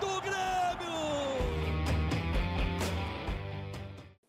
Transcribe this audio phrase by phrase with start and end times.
[0.00, 0.38] do Grêmio!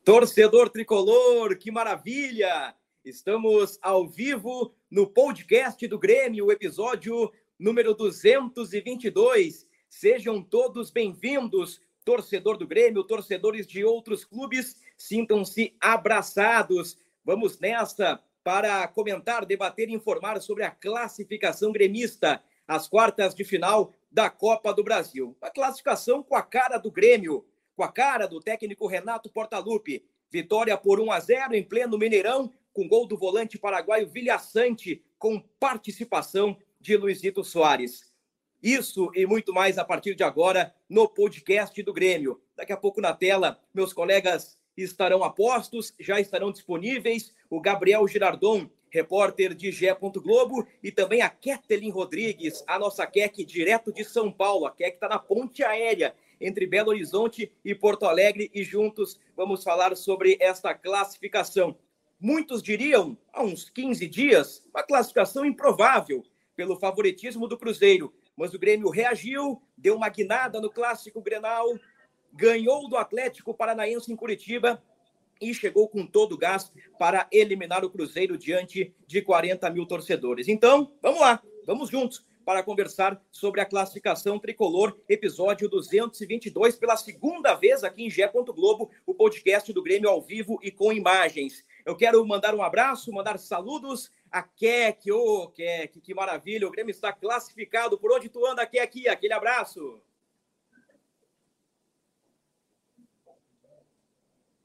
[0.04, 2.76] Torcedor tricolor, que maravilha!
[3.04, 9.68] Estamos ao vivo no podcast do Grêmio, episódio número 222.
[9.90, 16.98] Sejam todos bem-vindos, torcedor do Grêmio, torcedores de outros clubes, sintam-se abraçados.
[17.24, 23.94] Vamos nessa para comentar, debater e informar sobre a classificação gremista, as quartas de final
[24.12, 25.36] da Copa do Brasil.
[25.42, 27.46] A classificação com a cara do Grêmio
[27.80, 30.04] com a cara do técnico Renato Portaluppi.
[30.30, 35.40] Vitória por 1 a 0 em pleno Mineirão, com gol do volante paraguaio Vilhaçante, com
[35.58, 38.14] participação de Luizito Soares.
[38.62, 42.42] Isso e muito mais a partir de agora no podcast do Grêmio.
[42.54, 47.34] Daqui a pouco na tela, meus colegas estarão a postos, já estarão disponíveis.
[47.50, 49.94] O Gabriel Girardon, repórter de Gé.
[49.94, 54.66] Globo, e também a Ketelin Rodrigues, a nossa Kek direto de São Paulo.
[54.66, 59.64] A Kek está na ponte aérea entre Belo Horizonte e Porto Alegre e juntos vamos
[59.64, 61.78] falar sobre esta classificação.
[62.20, 66.24] Muitos diriam, há uns 15 dias, uma classificação improvável
[66.56, 71.68] pelo favoritismo do Cruzeiro, mas o Grêmio reagiu, deu uma guinada no clássico Grenal,
[72.34, 74.82] ganhou do Atlético Paranaense em Curitiba
[75.40, 80.48] e chegou com todo o gás para eliminar o Cruzeiro diante de 40 mil torcedores.
[80.48, 87.54] Então, vamos lá, vamos juntos para conversar sobre a classificação tricolor, episódio 222, pela segunda
[87.54, 88.28] vez aqui em Gé.
[88.28, 91.64] Globo, o podcast do Grêmio ao vivo e com imagens.
[91.86, 95.12] Eu quero mandar um abraço, mandar saludos a Keck.
[95.12, 96.68] Ô, oh, Keck, que maravilha!
[96.68, 98.00] O Grêmio está classificado.
[98.00, 99.08] Por onde tu anda, Keck?
[99.08, 100.02] Aquele abraço.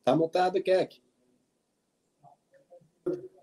[0.04, 1.02] Tá montado, Keck.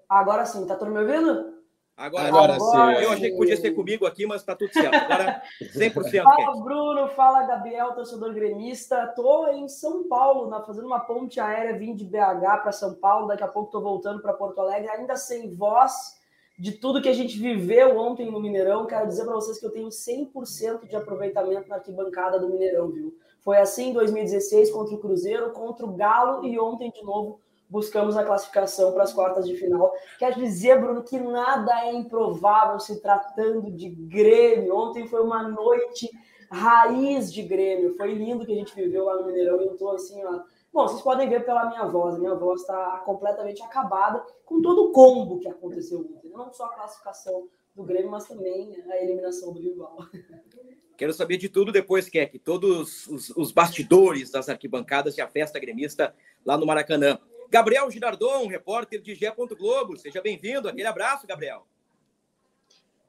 [0.07, 1.59] Agora sim, tá todo me ouvindo?
[1.97, 3.03] Agora, agora, agora sim.
[3.03, 4.93] Eu achei que podia ser comigo aqui, mas tá tudo certo.
[4.93, 6.23] Agora 100%.
[6.23, 7.07] Fala, Bruno.
[7.09, 9.07] Fala, Gabriel, torcedor gremista.
[9.15, 13.27] Tô em São Paulo, na, fazendo uma ponte aérea, vim de BH para São Paulo.
[13.27, 16.19] Daqui a pouco tô voltando para Porto Alegre, ainda sem voz
[16.57, 18.85] de tudo que a gente viveu ontem no Mineirão.
[18.85, 23.15] Quero dizer para vocês que eu tenho 100% de aproveitamento na arquibancada do Mineirão, viu?
[23.41, 27.39] Foi assim em 2016 contra o Cruzeiro, contra o Galo e ontem de novo
[27.71, 29.93] buscamos a classificação para as quartas de final.
[30.19, 34.75] Quer dizer, Bruno, que nada é improvável se tratando de Grêmio.
[34.75, 36.09] Ontem foi uma noite
[36.51, 37.95] raiz de Grêmio.
[37.95, 39.61] Foi lindo que a gente viveu lá no Mineirão.
[39.61, 40.41] Eu estou assim, ó.
[40.73, 42.17] Bom, vocês podem ver pela minha voz.
[42.17, 46.29] Minha voz está completamente acabada com todo o combo que aconteceu ontem.
[46.29, 49.97] Não só a classificação do Grêmio, mas também a eliminação do rival.
[51.01, 52.37] Quero saber de tudo depois, Keck.
[52.37, 56.13] Todos os, os bastidores das arquibancadas e a festa gremista
[56.45, 57.17] lá no Maracanã.
[57.49, 59.33] Gabriel Girardon, repórter de Gé.
[59.57, 59.97] Globo.
[59.97, 60.69] Seja bem-vindo.
[60.69, 61.65] Aquele abraço, Gabriel.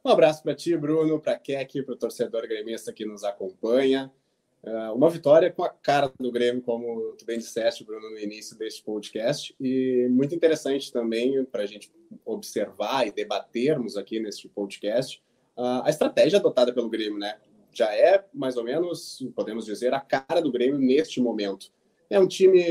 [0.02, 4.10] Um abraço para ti, Bruno, para Keck, para o torcedor gremista que nos acompanha.
[4.62, 8.56] Uh, uma vitória com a cara do Grêmio, como tu bem disseste, Bruno, no início
[8.56, 11.92] deste podcast, e muito interessante também para a gente
[12.24, 15.22] observar e debatermos aqui neste podcast
[15.58, 17.36] uh, a estratégia adotada pelo Grêmio, né?
[17.72, 21.72] Já é mais ou menos, podemos dizer, a cara do Grêmio neste momento.
[22.10, 22.62] É um time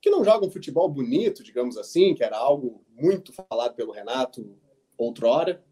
[0.00, 4.56] que não joga um futebol bonito, digamos assim, que era algo muito falado pelo Renato
[4.96, 5.64] outrora,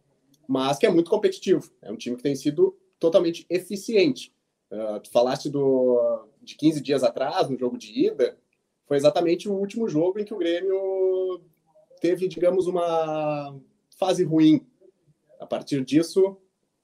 [0.48, 1.70] mas que é muito competitivo.
[1.82, 4.32] É um time que tem sido totalmente eficiente.
[4.70, 8.38] Uh, tu falaste do, de 15 dias atrás, no jogo de ida,
[8.86, 11.40] foi exatamente o último jogo em que o Grêmio
[12.00, 13.58] teve, digamos, uma
[13.98, 14.64] fase ruim.
[15.38, 16.36] A partir disso,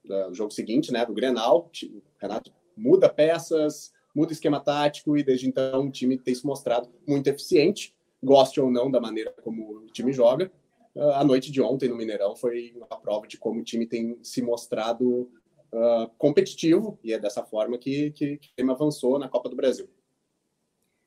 [0.04, 5.49] no jogo seguinte, né, do Grenal, o Renato muda peças, muda esquema tático e desde
[5.49, 9.87] então o time tem se mostrado muito eficiente, goste ou não da maneira como o
[9.87, 10.50] time joga.
[10.94, 14.19] Uh, a noite de ontem no Mineirão foi uma prova de como o time tem
[14.22, 15.31] se mostrado
[15.72, 19.56] uh, competitivo e é dessa forma que, que, que o time avançou na Copa do
[19.56, 19.88] Brasil.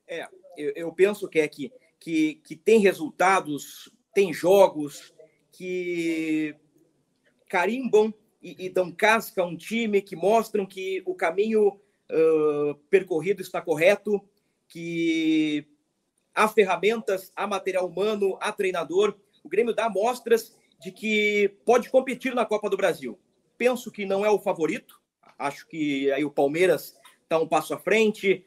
[0.08, 0.26] É,
[0.56, 5.14] eu, eu penso que é que, que, que tem resultados, tem jogos
[5.52, 6.54] que
[7.48, 8.12] carimbam
[8.46, 13.60] e, e dão casca a um time, que mostram que o caminho uh, percorrido está
[13.60, 14.22] correto,
[14.68, 15.66] que
[16.34, 19.16] há ferramentas, há material humano, há treinador.
[19.42, 23.18] O Grêmio dá mostras de que pode competir na Copa do Brasil.
[23.58, 25.00] Penso que não é o favorito,
[25.38, 28.46] Acho que aí o Palmeiras está um passo à frente.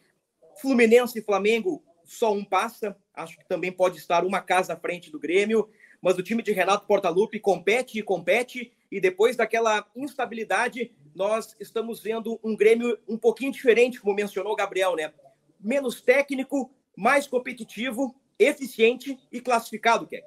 [0.61, 2.95] Fluminense e Flamengo, só um passa.
[3.13, 5.69] Acho que também pode estar uma casa à frente do Grêmio.
[6.01, 8.71] Mas o time de Renato Portaluppi compete e compete.
[8.91, 14.55] E depois daquela instabilidade, nós estamos vendo um Grêmio um pouquinho diferente, como mencionou o
[14.55, 15.13] Gabriel, né?
[15.59, 20.25] Menos técnico, mais competitivo, eficiente e classificado, Keck.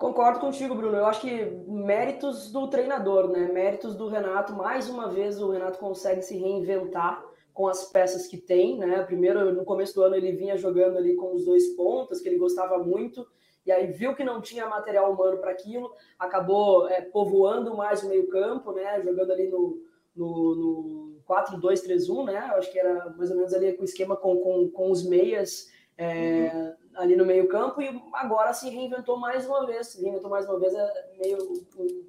[0.00, 0.96] Concordo contigo, Bruno.
[0.96, 3.50] Eu acho que méritos do treinador, né?
[3.52, 4.54] Méritos do Renato.
[4.54, 9.02] Mais uma vez, o Renato consegue se reinventar com as peças que tem, né?
[9.02, 12.38] Primeiro, no começo do ano, ele vinha jogando ali com os dois pontas, que ele
[12.38, 13.26] gostava muito,
[13.64, 18.08] e aí viu que não tinha material humano para aquilo, acabou é, povoando mais o
[18.08, 19.00] meio-campo, né?
[19.02, 19.82] Jogando ali no,
[20.16, 22.48] no, no 4-2-3-1, né?
[22.50, 25.06] Eu acho que era mais ou menos ali com o esquema com, com, com os
[25.06, 26.74] meias é, uhum.
[26.94, 29.88] ali no meio-campo, e agora se reinventou mais uma vez.
[29.88, 31.38] Se reinventou mais uma vez é meio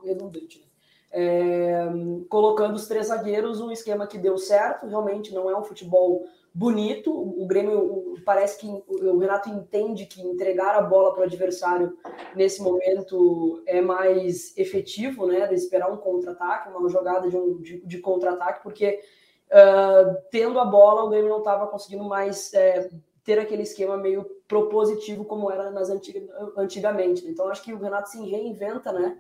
[0.03, 0.59] redundante.
[0.59, 0.65] Né?
[1.13, 1.89] É,
[2.30, 7.12] colocando os três zagueiros, um esquema que deu certo, realmente não é um futebol bonito.
[7.12, 11.98] O Grêmio parece que o Renato entende que entregar a bola para o adversário
[12.36, 15.48] nesse momento é mais efetivo, né?
[15.48, 19.01] De esperar um contra-ataque, uma jogada de, um, de, de contra-ataque, porque
[19.48, 22.89] uh, tendo a bola, o Grêmio não estava conseguindo mais é,
[23.24, 26.21] ter aquele esquema meio propositivo como era nas antiga,
[26.57, 27.25] antigamente.
[27.27, 29.18] Então acho que o Renato se reinventa, né?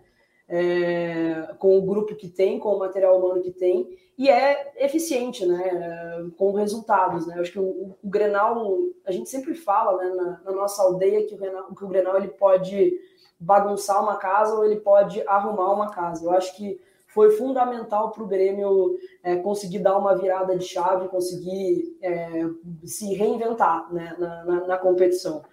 [0.53, 5.45] É, com o grupo que tem, com o material humano que tem, e é eficiente,
[5.45, 6.29] né?
[6.37, 7.39] Com resultados, né?
[7.39, 11.33] acho que o, o, Grenal, a gente sempre fala, né, na, na nossa aldeia que
[11.33, 12.99] o, Grenal, que o Grenal ele pode
[13.39, 16.25] bagunçar uma casa ou ele pode arrumar uma casa.
[16.25, 21.09] Eu acho que foi fundamental para o Grêmio é, conseguir dar uma virada de chave,
[21.09, 22.45] conseguir é,
[22.85, 25.43] se reinventar né, na, na, na, competição.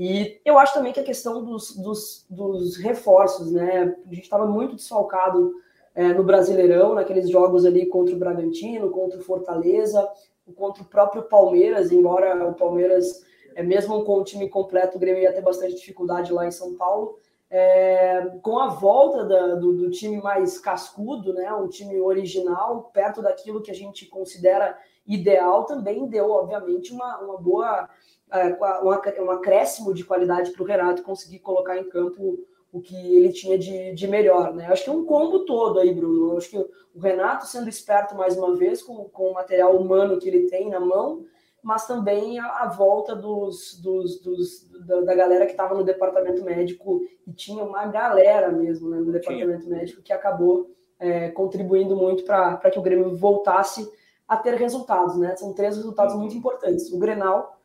[0.00, 3.96] E eu acho também que a questão dos, dos, dos reforços, né?
[4.06, 5.52] A gente estava muito desfalcado
[5.92, 10.08] é, no Brasileirão, naqueles jogos ali contra o Bragantino, contra o Fortaleza,
[10.54, 13.24] contra o próprio Palmeiras, embora o Palmeiras,
[13.56, 16.76] é, mesmo com o time completo, o Grêmio ia ter bastante dificuldade lá em São
[16.76, 17.18] Paulo.
[17.50, 23.20] É, com a volta da, do, do, time mais cascudo, né, um time original, perto
[23.20, 27.88] daquilo que a gente considera ideal, também deu, obviamente, uma, uma boa,
[28.32, 32.38] um, um acréscimo de qualidade para o Renato conseguir colocar em campo
[32.70, 34.54] o que ele tinha de, de melhor.
[34.54, 34.66] Né?
[34.66, 36.36] Acho que é um combo todo aí, Bruno.
[36.36, 40.28] Acho que o Renato sendo esperto mais uma vez com, com o material humano que
[40.28, 41.24] ele tem na mão
[41.62, 46.44] mas também a, a volta dos, dos, dos da, da, galera que estava no departamento
[46.44, 49.70] médico, e tinha uma galera mesmo né, no departamento Sim.
[49.70, 53.86] médico que acabou é, contribuindo muito para que o Grêmio voltasse
[54.26, 55.16] a ter resultados.
[55.16, 55.34] Né?
[55.36, 56.92] São três resultados muito importantes.
[56.92, 57.57] O Grenal,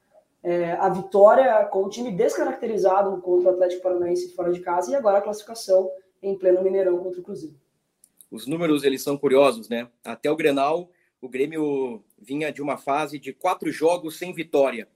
[0.44, 4.95] é, a vitória com o time descaracterizado contra o Atlético Paranaense fora de casa, e
[4.95, 5.90] agora a classificação
[6.22, 7.56] em pleno Mineirão contra o Cruzeiro.
[8.30, 9.88] Os números eles são curiosos, né?
[10.04, 10.90] Até o Grenal,
[11.22, 14.88] o Grêmio vinha de uma fase de quatro jogos sem vitória.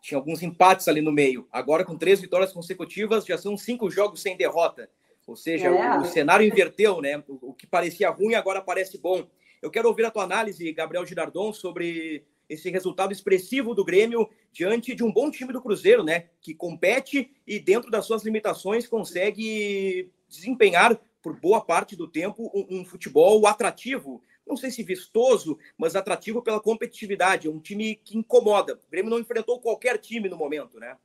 [0.00, 1.46] Tinha alguns empates ali no meio.
[1.52, 4.88] Agora, com três vitórias consecutivas, já são cinco jogos sem derrota.
[5.26, 5.98] Ou seja, é.
[5.98, 7.22] o, o, cenário inverteu, né?
[7.28, 9.26] O, o, que parecia ruim agora parece bom.
[9.60, 14.94] Eu quero ouvir a tua análise, Gabriel Girardon, sobre esse resultado expressivo do Grêmio diante
[14.94, 16.28] de um bom time do Cruzeiro, né?
[16.40, 22.80] Que compete e, dentro das suas limitações, consegue desempenhar por boa parte do tempo um,
[22.80, 27.46] um futebol atrativo não sei se vistoso, mas atrativo pela competitividade.
[27.46, 28.74] É um time que incomoda.
[28.74, 30.96] O Grêmio não enfrentou qualquer time no momento, né?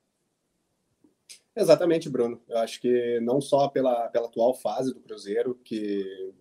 [1.56, 2.42] Exatamente, Bruno.
[2.48, 6.34] Eu acho que não só pela, pela atual fase do Cruzeiro, que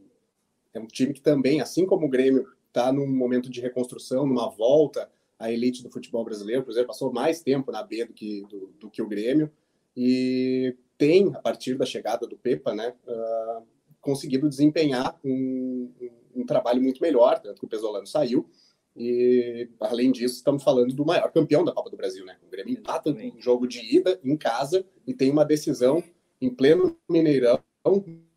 [0.73, 4.49] é um time que também, assim como o Grêmio, está num momento de reconstrução, numa
[4.49, 6.63] volta à elite do futebol brasileiro.
[6.63, 9.51] O Cruzeiro passou mais tempo na B do que, do, do que o Grêmio
[9.97, 13.63] e tem, a partir da chegada do Pepa, né, uh,
[14.01, 15.91] conseguido desempenhar um,
[16.35, 18.49] um, trabalho muito melhor, tanto que o Pesolano saiu.
[18.97, 22.37] E, além disso, estamos falando do maior campeão da Copa do Brasil, né?
[22.47, 26.03] O Grêmio empata um jogo de ida em casa e tem uma decisão
[26.41, 27.59] em pleno Mineirão,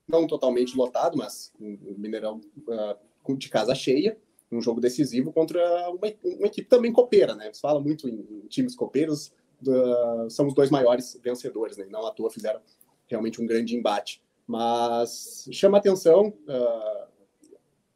[0.07, 2.97] não totalmente lotado, mas um Mineirão uh,
[3.33, 4.17] de casa cheia,
[4.51, 7.51] um jogo decisivo contra uma, uma, equipe também copeira, né?
[7.51, 9.33] Se fala muito em, em times copeiros,
[9.65, 11.85] uh, são os dois maiores vencedores, né?
[11.89, 12.61] Não à toa fizeram
[13.07, 14.21] realmente um grande embate.
[14.47, 17.07] Mas chama atenção uh,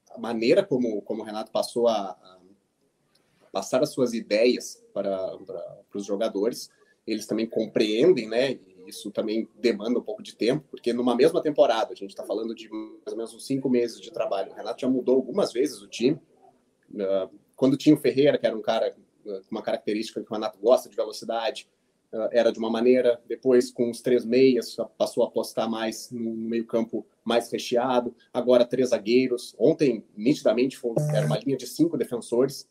[0.09, 2.39] a maneira como, como o Renato passou a, a
[3.51, 6.69] passar as suas ideias para, para, para os jogadores.
[7.05, 8.53] Eles também compreendem, né?
[8.53, 12.23] E isso também demanda um pouco de tempo, porque numa mesma temporada, a gente está
[12.23, 14.51] falando de mais ou menos uns cinco meses de trabalho.
[14.51, 16.19] O Renato já mudou algumas vezes o time.
[16.91, 20.57] Uh, quando tinha o Ferreira, que era um cara com uma característica que o Renato
[20.59, 21.69] gosta de velocidade,
[22.31, 26.65] era de uma maneira, depois com os três meias passou a apostar mais no meio
[26.65, 29.55] campo mais recheado, agora três zagueiros.
[29.59, 30.79] Ontem, nitidamente,
[31.13, 32.67] era uma linha de cinco defensores,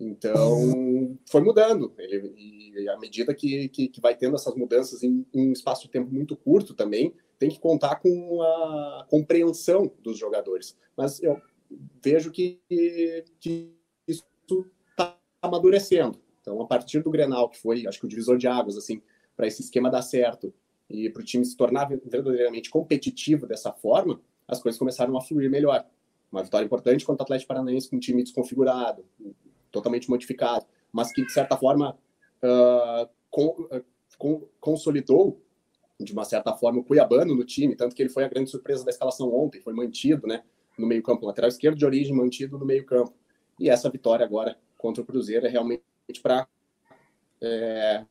[0.00, 1.92] então foi mudando.
[1.98, 5.82] Ele, e à medida que, que, que, vai tendo essas mudanças em, em um espaço
[5.82, 10.76] de tempo muito curto também, tem que contar com a compreensão dos jogadores.
[10.96, 11.40] Mas eu
[12.02, 12.60] vejo que,
[13.38, 13.74] que
[14.08, 14.24] isso
[14.90, 16.18] está amadurecendo.
[16.40, 19.02] Então, a partir do Grenal, que foi, acho que o divisor de águas, assim,
[19.36, 20.52] para esse esquema dar certo
[20.88, 25.50] e para o time se tornar verdadeiramente competitivo dessa forma, as coisas começaram a fluir
[25.50, 25.86] melhor.
[26.32, 29.04] Uma vitória importante contra o Atlético Paranaense com um time desconfigurado,
[29.70, 31.96] totalmente modificado, mas que, de certa forma,
[32.42, 33.84] uh, com, uh,
[34.18, 35.40] com, consolidou,
[35.98, 38.84] de uma certa forma, o Cuiabano no time, tanto que ele foi a grande surpresa
[38.84, 40.42] da escalação ontem, foi mantido né,
[40.78, 43.14] no meio-campo, lateral esquerdo de origem, mantido no meio-campo.
[43.58, 45.82] E essa vitória agora contra o Cruzeiro é realmente
[46.22, 46.48] para
[47.42, 48.04] é,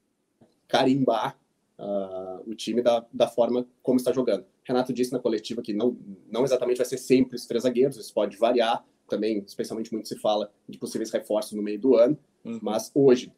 [0.68, 1.36] carimbar
[1.80, 4.46] uh, o time da, da forma como está jogando.
[4.64, 5.98] Renato disse na coletiva que não,
[6.30, 10.16] não exatamente vai ser sempre os três zagueiros, isso pode variar também, especialmente muito se
[10.18, 12.60] fala de possíveis reforços no meio do ano, uhum.
[12.62, 13.34] mas hoje,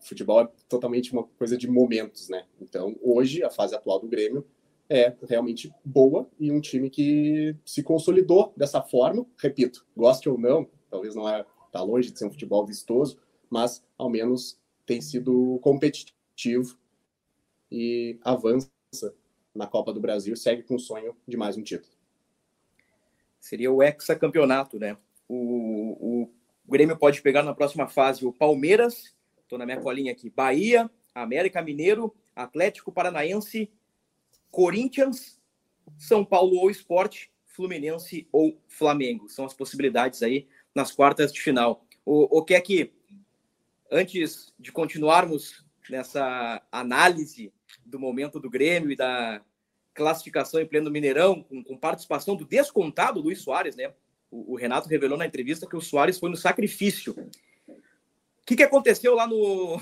[0.00, 2.46] futebol é totalmente uma coisa de momentos, né?
[2.60, 4.46] Então, hoje, a fase atual do Grêmio
[4.88, 10.68] é realmente boa e um time que se consolidou dessa forma, repito, goste ou não,
[10.88, 13.18] talvez não é, tá longe de ser um futebol vistoso,
[13.50, 16.78] mas ao menos tem sido competitivo
[17.70, 18.70] e avança
[19.54, 21.95] na Copa do Brasil, segue com o sonho de mais um título.
[23.46, 24.96] Seria o hexacampeonato, né?
[25.28, 26.34] O, o
[26.68, 31.62] Grêmio pode pegar na próxima fase o Palmeiras, estou na minha colinha aqui, Bahia, América
[31.62, 33.70] Mineiro, Atlético Paranaense,
[34.50, 35.40] Corinthians,
[35.96, 39.28] São Paulo ou Esporte, Fluminense ou Flamengo.
[39.28, 41.86] São as possibilidades aí nas quartas de final.
[42.04, 42.92] O, o que é que
[43.92, 47.52] antes de continuarmos nessa análise
[47.84, 49.40] do momento do Grêmio e da
[49.96, 53.92] classificação em pleno Mineirão, com, com participação do descontado Luiz Soares, né?
[54.30, 57.14] O, o, Renato revelou na entrevista que o Soares foi no sacrifício.
[57.68, 59.80] O que, que aconteceu lá no,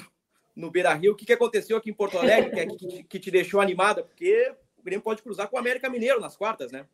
[0.54, 1.12] no Beira Rio?
[1.12, 4.02] O que, que aconteceu aqui em Porto Alegre que, é que, que te deixou animada?
[4.02, 6.86] Porque o Grêmio pode cruzar com o América Mineiro nas quartas, né?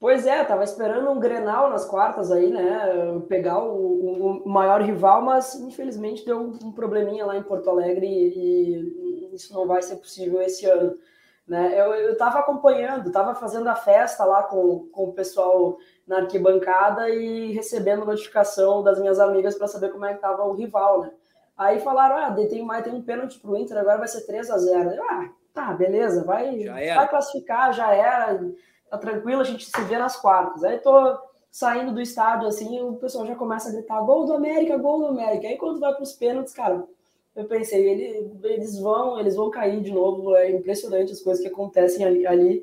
[0.00, 3.22] Pois é, tava esperando um Grenal nas quartas aí, né?
[3.28, 9.30] Pegar o, o maior rival, mas infelizmente deu um probleminha lá em Porto Alegre e,
[9.30, 10.98] e isso não vai ser possível esse ano.
[11.46, 11.78] Né?
[11.78, 17.10] Eu, eu tava acompanhando, tava fazendo a festa lá com, com o pessoal na arquibancada
[17.10, 21.10] e recebendo notificação das minhas amigas para saber como é que tava o rival, né?
[21.56, 24.58] Aí falaram, ah, tem, mais, tem um pênalti pro Inter, agora vai ser 3 a
[24.58, 28.40] 0 eu, Ah, tá, beleza, vai, vai classificar, já era
[28.90, 30.64] tá tranquilo, a gente se vê nas quartas.
[30.64, 31.18] Aí tô
[31.50, 35.06] saindo do estádio assim, o pessoal já começa a gritar gol do América, gol do
[35.06, 35.46] América.
[35.46, 36.84] Aí quando vai para os pênaltis, cara,
[37.34, 40.34] eu pensei, ele, eles vão, eles vão cair de novo.
[40.34, 42.26] É impressionante as coisas que acontecem ali.
[42.26, 42.62] ali.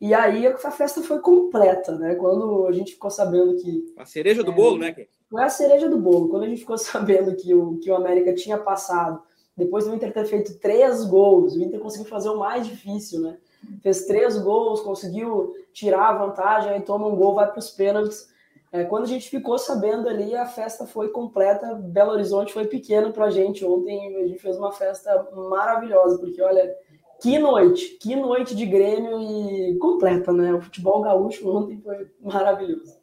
[0.00, 2.14] E aí a festa foi completa, né?
[2.14, 3.92] Quando a gente ficou sabendo que.
[3.96, 4.94] A cereja do é, bolo, né?
[5.28, 6.28] Foi a cereja do bolo.
[6.28, 9.22] Quando a gente ficou sabendo que o, que o América tinha passado,
[9.56, 13.38] depois do Inter ter feito três gols, o Inter conseguiu fazer o mais difícil, né?
[13.82, 18.28] fez três gols, conseguiu tirar a vantagem, aí toma um gol, vai para os pênaltis.
[18.72, 21.74] É, quando a gente ficou sabendo ali, a festa foi completa.
[21.74, 23.64] Belo Horizonte foi pequeno para a gente.
[23.64, 26.72] Ontem a gente fez uma festa maravilhosa, porque olha,
[27.20, 30.54] que noite, que noite de Grêmio e completa, né?
[30.54, 32.98] O futebol gaúcho ontem foi maravilhoso.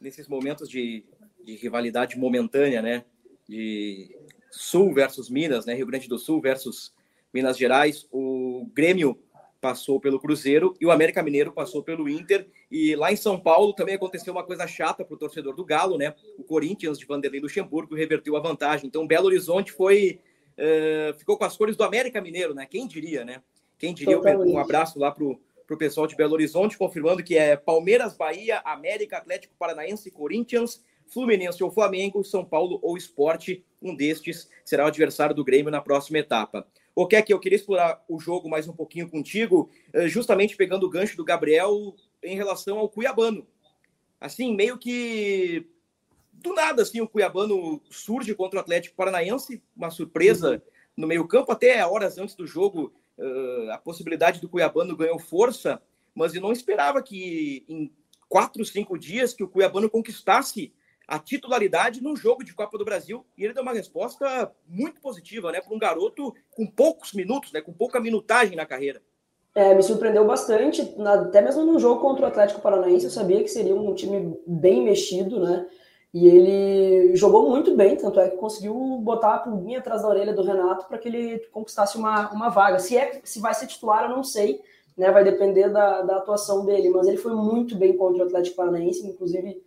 [0.00, 1.04] Nesses momentos de,
[1.44, 3.04] de rivalidade momentânea, né?
[3.48, 4.16] De
[4.50, 5.74] Sul versus Minas, né?
[5.74, 6.94] Rio Grande do Sul versus
[7.34, 9.18] Minas Gerais, o Grêmio
[9.62, 12.48] passou pelo Cruzeiro e o América Mineiro passou pelo Inter.
[12.68, 15.96] E lá em São Paulo também aconteceu uma coisa chata para o torcedor do Galo,
[15.96, 16.12] né?
[16.36, 18.88] O Corinthians de Vanderlei Luxemburgo reverteu a vantagem.
[18.88, 20.18] Então, Belo Horizonte foi
[20.58, 22.66] uh, ficou com as cores do América Mineiro, né?
[22.68, 23.40] Quem diria, né?
[23.78, 24.18] Quem diria?
[24.20, 25.38] Um abraço lá para o
[25.78, 31.70] pessoal de Belo Horizonte, confirmando que é Palmeiras, Bahia, América, Atlético Paranaense, Corinthians, Fluminense ou
[31.70, 33.64] Flamengo, São Paulo ou Esporte.
[33.80, 36.66] Um destes será o adversário do Grêmio na próxima etapa.
[36.94, 40.56] O que é que eu queria explorar o jogo mais um pouquinho contigo, eh, justamente
[40.56, 43.46] pegando o gancho do Gabriel em relação ao Cuiabano.
[44.20, 45.66] Assim, meio que
[46.32, 50.60] do nada, assim, o Cuiabano surge contra o Atlético Paranaense, uma surpresa uhum.
[50.96, 55.80] no meio-campo, até horas antes do jogo, eh, a possibilidade do Cuiabano ganhou força,
[56.14, 57.90] mas eu não esperava que em
[58.28, 60.72] quatro, cinco dias que o Cuiabano conquistasse
[61.12, 65.52] a titularidade num jogo de Copa do Brasil e ele deu uma resposta muito positiva,
[65.52, 69.02] né, para um garoto com poucos minutos, né, com pouca minutagem na carreira.
[69.54, 73.50] É, me surpreendeu bastante, até mesmo no jogo contra o Atlético Paranaense, eu sabia que
[73.50, 75.66] seria um time bem mexido, né?
[76.14, 80.32] E ele jogou muito bem, tanto é que conseguiu botar a pulguinha atrás da orelha
[80.32, 82.78] do Renato para que ele conquistasse uma, uma vaga.
[82.78, 84.62] Se, é, se vai ser titular, eu não sei,
[84.96, 85.10] né?
[85.10, 89.06] Vai depender da, da atuação dele, mas ele foi muito bem contra o Atlético Paranaense,
[89.06, 89.62] inclusive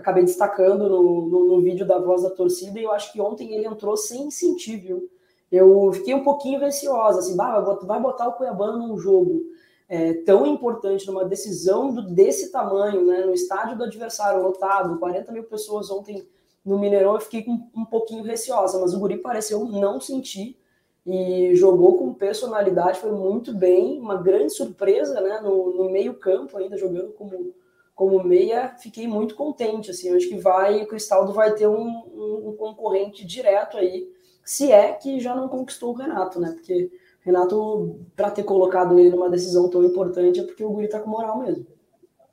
[0.00, 3.54] acabei destacando no, no, no, vídeo da voz da torcida, e eu acho que ontem
[3.54, 5.08] ele entrou sem sentir, viu?
[5.50, 9.42] Eu fiquei um pouquinho receosa, assim, bah, vai botar o Cuiabano num jogo
[9.88, 15.32] é, tão importante, numa decisão do, desse tamanho, né, no estádio do adversário lotado, 40
[15.32, 16.24] mil pessoas ontem
[16.64, 20.56] no Mineirão, eu fiquei com, um pouquinho receosa, mas o Guri pareceu não sentir
[21.04, 26.56] e jogou com personalidade, foi muito bem, uma grande surpresa, né, no, no meio campo
[26.56, 27.52] ainda, jogando como,
[28.00, 32.48] como meia, fiquei muito contente, assim, acho que vai, o Cristaldo vai ter um, um,
[32.48, 34.08] um concorrente direto aí,
[34.42, 36.90] se é que já não conquistou o Renato, né, porque
[37.20, 41.10] Renato, para ter colocado ele numa decisão tão importante, é porque o Guri tá com
[41.10, 41.66] moral mesmo.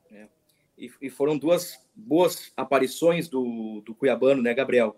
[0.10, 0.28] É.
[0.78, 4.96] E, e, foram duas boas aparições do, do Cuiabano, né, Gabriel?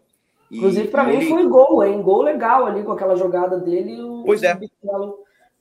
[0.51, 1.29] E, Inclusive, para mim, ele...
[1.29, 1.99] foi gol, hein?
[2.03, 3.99] Gol legal ali com aquela jogada dele.
[3.99, 4.55] O, pois é.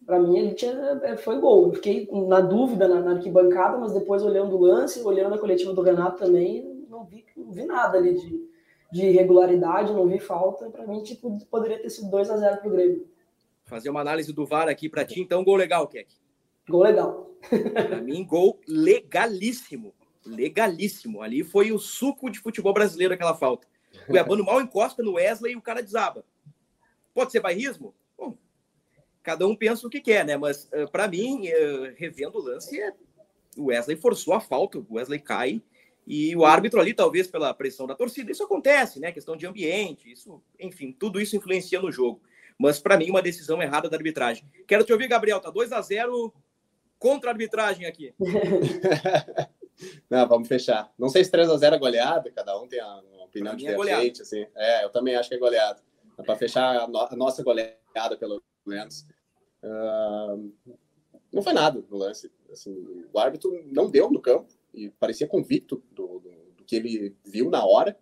[0.08, 0.72] Para mim, ele tinha,
[1.02, 1.74] é, foi gol.
[1.74, 5.82] Fiquei na dúvida na, na, arquibancada, mas depois olhando o lance, olhando a coletiva do
[5.82, 8.48] Renato também, não vi, não vi nada ali de,
[8.90, 10.70] de irregularidade, não vi falta.
[10.70, 13.06] Para mim, tipo, poderia ter sido 2 a 0 pro Grêmio
[13.68, 15.20] fazer uma análise do VAR aqui para ti.
[15.20, 16.10] Então, gol legal, Keck.
[16.68, 17.30] Gol legal.
[17.88, 19.94] para mim, gol legalíssimo.
[20.24, 21.22] Legalíssimo.
[21.22, 23.66] Ali foi o suco de futebol brasileiro aquela falta.
[24.02, 26.24] O Cuiabano mal encosta no Wesley e o cara desaba.
[27.14, 27.94] Pode ser bairrismo?
[29.28, 30.38] Cada um pensa o que quer, né?
[30.38, 32.94] Mas uh, para mim, uh, revendo o lance, é...
[33.58, 35.60] o Wesley forçou a falta, o Wesley cai
[36.06, 39.12] e o árbitro ali, talvez pela pressão da torcida, isso acontece, né?
[39.12, 42.22] Questão de ambiente, isso, enfim, tudo isso influencia no jogo.
[42.56, 44.48] Mas, para mim, uma decisão errada da arbitragem.
[44.66, 45.40] Quero te ouvir, Gabriel.
[45.40, 46.32] Tá 2 a 0
[46.98, 48.14] contra a arbitragem aqui.
[50.08, 50.90] Não, vamos fechar.
[50.98, 54.20] Não sei se 3 a 0 é goleada, cada um tem uma opinião é diferente.
[54.20, 54.46] É, assim.
[54.56, 55.82] é, eu também acho que é goleada.
[56.16, 59.06] Para fechar a, no a, nossa goleada, pelo menos.
[59.62, 60.52] Uh,
[61.32, 62.30] não foi nada no lance.
[62.50, 62.74] Assim,
[63.12, 67.50] o árbitro não deu no campo e parecia convicto do, do, do que ele viu
[67.50, 67.96] na hora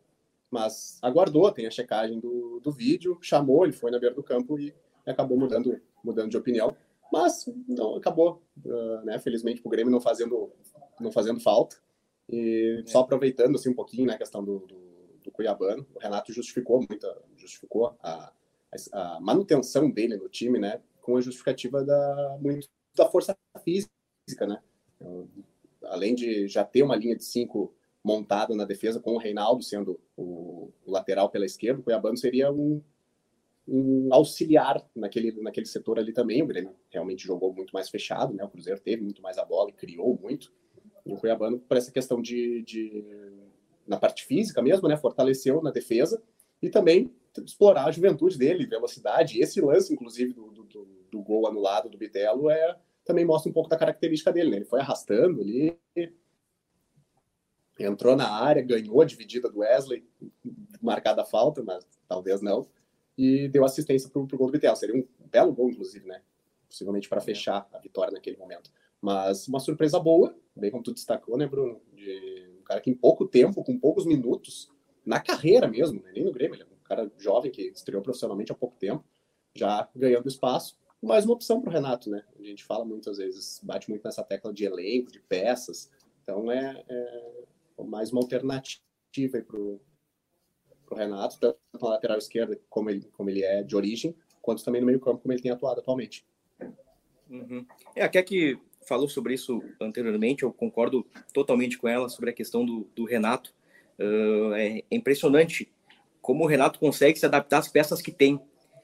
[0.50, 4.58] mas aguardou, tem a checagem do, do vídeo, chamou, ele foi na beira do campo
[4.58, 6.74] e acabou mudando, mudando de opinião.
[7.12, 9.18] Mas não acabou, uh, né?
[9.18, 10.50] Felizmente o Grêmio não fazendo,
[11.00, 11.76] não fazendo falta.
[12.28, 14.76] E só aproveitando assim um pouquinho, né, a questão do, do,
[15.22, 18.32] do Cuiabano, o Renato justificou muita, justificou a,
[18.92, 23.90] a, manutenção dele no time, né, com a justificativa da muito da força física,
[24.40, 24.60] né?
[24.96, 25.28] Então,
[25.84, 30.00] além de já ter uma linha de cinco montado na defesa com o Reinaldo sendo
[30.16, 32.82] o, o lateral pela esquerda, o Cuiabano seria um,
[33.68, 36.42] um, auxiliar naquele, naquele setor ali também.
[36.42, 38.42] O Grêmio realmente jogou muito mais fechado, né?
[38.42, 40.52] O Cruzeiro teve muito mais a bola e criou muito.
[41.04, 43.04] E o Cuiabano, por essa questão de, de
[43.86, 44.96] na parte física mesmo, né?
[44.96, 46.20] Fortaleceu na defesa
[46.60, 47.12] e também
[47.44, 49.40] explorar a juventude dele, velocidade.
[49.40, 53.70] Esse lance, inclusive, do, do, do gol anulado do Bitelo é também mostra um pouco
[53.70, 54.56] da característica dele, né?
[54.56, 55.78] Ele foi arrastando ali,
[57.78, 60.04] entrou na área, ganhou a dividida do Wesley,
[60.82, 62.66] marcada a falta, mas talvez não,
[63.16, 64.74] e deu assistência para o gol do Vitel.
[64.74, 66.20] Seria um belo gol, inclusive, né?
[66.68, 68.70] Possivelmente para fechar a vitória naquele momento.
[69.00, 71.80] Mas uma surpresa boa, bem como tu destacou, né, Bruno?
[71.94, 74.68] De um cara que em pouco tempo, com poucos minutos,
[75.04, 76.10] na carreira mesmo, né?
[76.12, 79.04] nem no Grêmio, ele é cara jovem que estreou profissionalmente há pouco tempo,
[79.54, 80.78] já ganhando espaço.
[81.02, 82.24] Mais uma opção para o Renato, né?
[82.38, 85.90] A gente fala muitas vezes, bate muito nessa tecla de elenco, de peças.
[86.22, 89.80] Então é, é mais uma alternativa para o
[90.94, 94.86] Renato, tanto na lateral esquerda, como ele, como ele é de origem, quanto também no
[94.86, 96.26] meio campo, como ele tem atuado atualmente.
[97.28, 97.66] Uhum.
[97.94, 102.64] É, a que falou sobre isso anteriormente, eu concordo totalmente com ela sobre a questão
[102.64, 103.54] do, do Renato.
[103.98, 105.72] Uh, é, impressionante
[106.26, 108.40] como o Renato consegue se adaptar às peças que tem.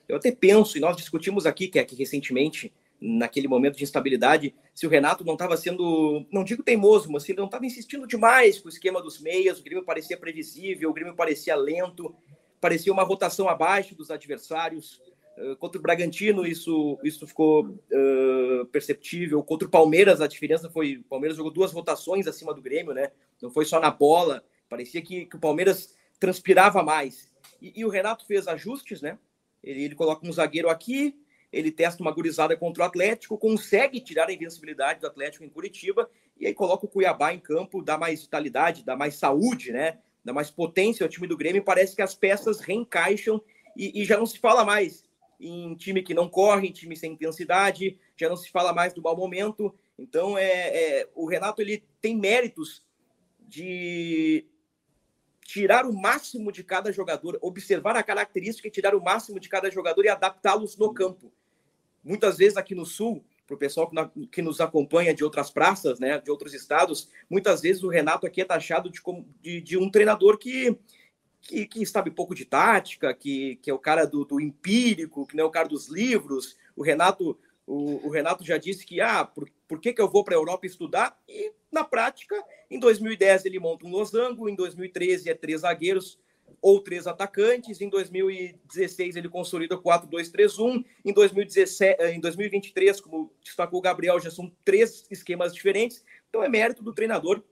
[0.09, 4.55] Eu até penso, e nós discutimos aqui, que é que recentemente, naquele momento de instabilidade,
[4.72, 8.07] se o Renato não estava sendo, não digo teimoso, mas se ele não estava insistindo
[8.07, 12.14] demais com o esquema dos meias, o Grêmio parecia previsível, o Grêmio parecia lento,
[12.61, 15.00] parecia uma rotação abaixo dos adversários.
[15.37, 19.42] Uh, contra o Bragantino, isso, isso ficou uh, perceptível.
[19.42, 23.11] Contra o Palmeiras, a diferença foi: o Palmeiras jogou duas rotações acima do Grêmio, né?
[23.40, 24.44] Não foi só na bola.
[24.68, 27.32] Parecia que, que o Palmeiras transpirava mais.
[27.62, 29.16] E, e, o Renato fez ajustes, né?
[29.62, 31.16] Ele, ele coloca um zagueiro aqui,
[31.53, 36.11] ele testa uma gurizada contra o Atlético, consegue tirar a invencibilidade do Atlético em Curitiba
[36.37, 39.98] e aí coloca o Cuiabá em campo, dá mais vitalidade, dá mais saúde, né?
[40.25, 41.62] Dá mais potência ao time do Grêmio.
[41.62, 43.40] Parece que as peças reencaixam
[43.77, 45.05] e, e já não se fala mais
[45.38, 49.03] em time que não corre, em time sem intensidade, já não se fala mais do
[49.03, 49.72] mau momento.
[49.96, 52.83] Então, é, é o Renato ele tem méritos
[53.40, 54.46] de
[55.44, 59.70] tirar o máximo de cada jogador, observar a característica e tirar o máximo de cada
[59.70, 61.33] jogador e adaptá-los no campo.
[62.02, 63.90] Muitas vezes aqui no Sul, para o pessoal
[64.31, 68.40] que, nos acompanha de outras praças, né, de outros estados, muitas vezes o Renato aqui
[68.40, 69.00] é taxado de,
[69.40, 70.76] de, de um treinador que,
[71.40, 75.37] que, que, sabe pouco de tática, que, que é o cara do, do empírico, que
[75.37, 76.57] não é o cara dos livros.
[76.74, 80.25] O Renato o, o, Renato já disse que, ah, por, por que, que eu vou
[80.25, 81.16] para a Europa estudar?
[81.29, 82.35] E, na prática,
[82.70, 86.18] em 2010 ele monta um losango, em 2013 é três zagueiros
[86.61, 93.83] ou três atacantes, em 2016 ele consolida 4-2-3-1, em, 2017, em 2023, como destacou o
[93.83, 97.42] Gabriel, já são três esquemas diferentes, então é mérito do treinador.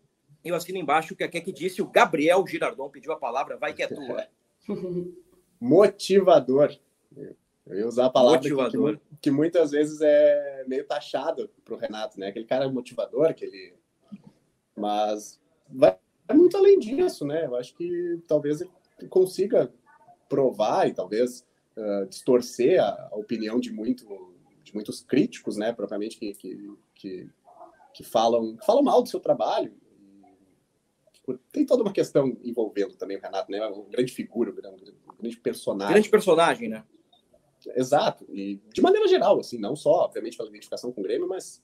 [0.45, 3.75] Eu assino embaixo o que a que disse, o Gabriel Girardon pediu a palavra, vai
[3.75, 4.27] que é tua.
[5.61, 6.79] Motivador.
[7.71, 8.51] Eu ia usar a palavra que,
[9.23, 12.29] que, muitas vezes é meio taxado para o Renato, né?
[12.29, 13.75] Aquele cara motivador, aquele.
[14.77, 15.97] Mas vai
[16.33, 17.47] muito além disso, né?
[17.47, 19.73] Eu acho que talvez ele consiga
[20.29, 24.05] provar e talvez uh, distorcer a, a, opinião de, muito,
[24.65, 25.73] de muitos críticos, né?
[25.73, 27.31] Propriamente que, que, que,
[27.95, 29.73] que falam, que falam mal do seu trabalho.
[31.53, 33.65] Tem toda uma questão envolvendo também o Renato, né?
[33.65, 35.93] Uma grande figura, um grande personagem.
[35.93, 36.85] Grande personagem, né?
[37.75, 38.25] Exato.
[38.31, 41.63] E de maneira geral, assim, não só, obviamente, pela identificação com o Grêmio, mas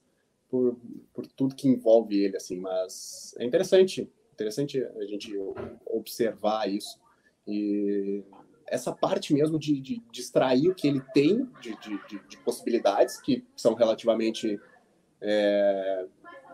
[0.48, 0.76] por,
[1.12, 2.58] por tudo que envolve ele, assim.
[2.58, 5.32] Mas é interessante, interessante a gente
[5.86, 6.98] observar isso.
[7.46, 8.22] E
[8.66, 13.20] essa parte mesmo de, de, de extrair o que ele tem de, de, de possibilidades,
[13.20, 14.60] que são relativamente.
[15.20, 16.06] É,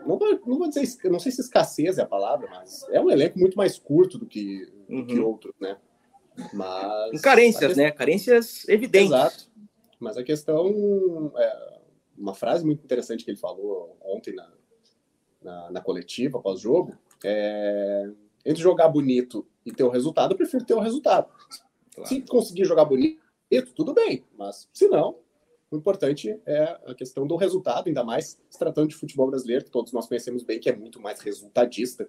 [0.07, 3.11] não, vou, não vou dizer, não sei se escassez é a palavra, mas é um
[3.11, 5.01] elenco muito mais curto do que, uhum.
[5.01, 5.77] do que outros, né?
[6.53, 7.11] Mas.
[7.13, 7.85] Com carências, questão...
[7.85, 7.91] né?
[7.91, 9.11] Carências evidentes.
[9.11, 9.51] Exato.
[9.99, 11.33] Mas a questão.
[11.37, 11.73] É
[12.17, 14.53] uma frase muito interessante que ele falou ontem na,
[15.43, 18.11] na, na coletiva, pós-jogo, é.
[18.45, 21.29] Entre jogar bonito e ter o resultado, eu prefiro ter o resultado.
[21.95, 22.09] Claro.
[22.09, 23.21] Se conseguir jogar bonito,
[23.75, 24.25] tudo bem.
[24.37, 25.19] Mas se não,
[25.71, 29.71] o importante é a questão do resultado, ainda mais se tratando de futebol brasileiro, que
[29.71, 32.09] todos nós conhecemos bem, que é muito mais resultadista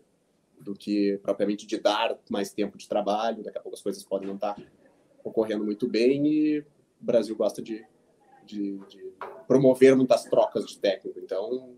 [0.63, 3.43] do que propriamente de dar mais tempo de trabalho.
[3.43, 4.55] Daqui a pouco as coisas podem não estar
[5.23, 6.65] ocorrendo muito bem e o
[6.99, 7.85] Brasil gosta de,
[8.45, 9.13] de, de
[9.47, 11.19] promover muitas trocas de técnico.
[11.19, 11.75] Então,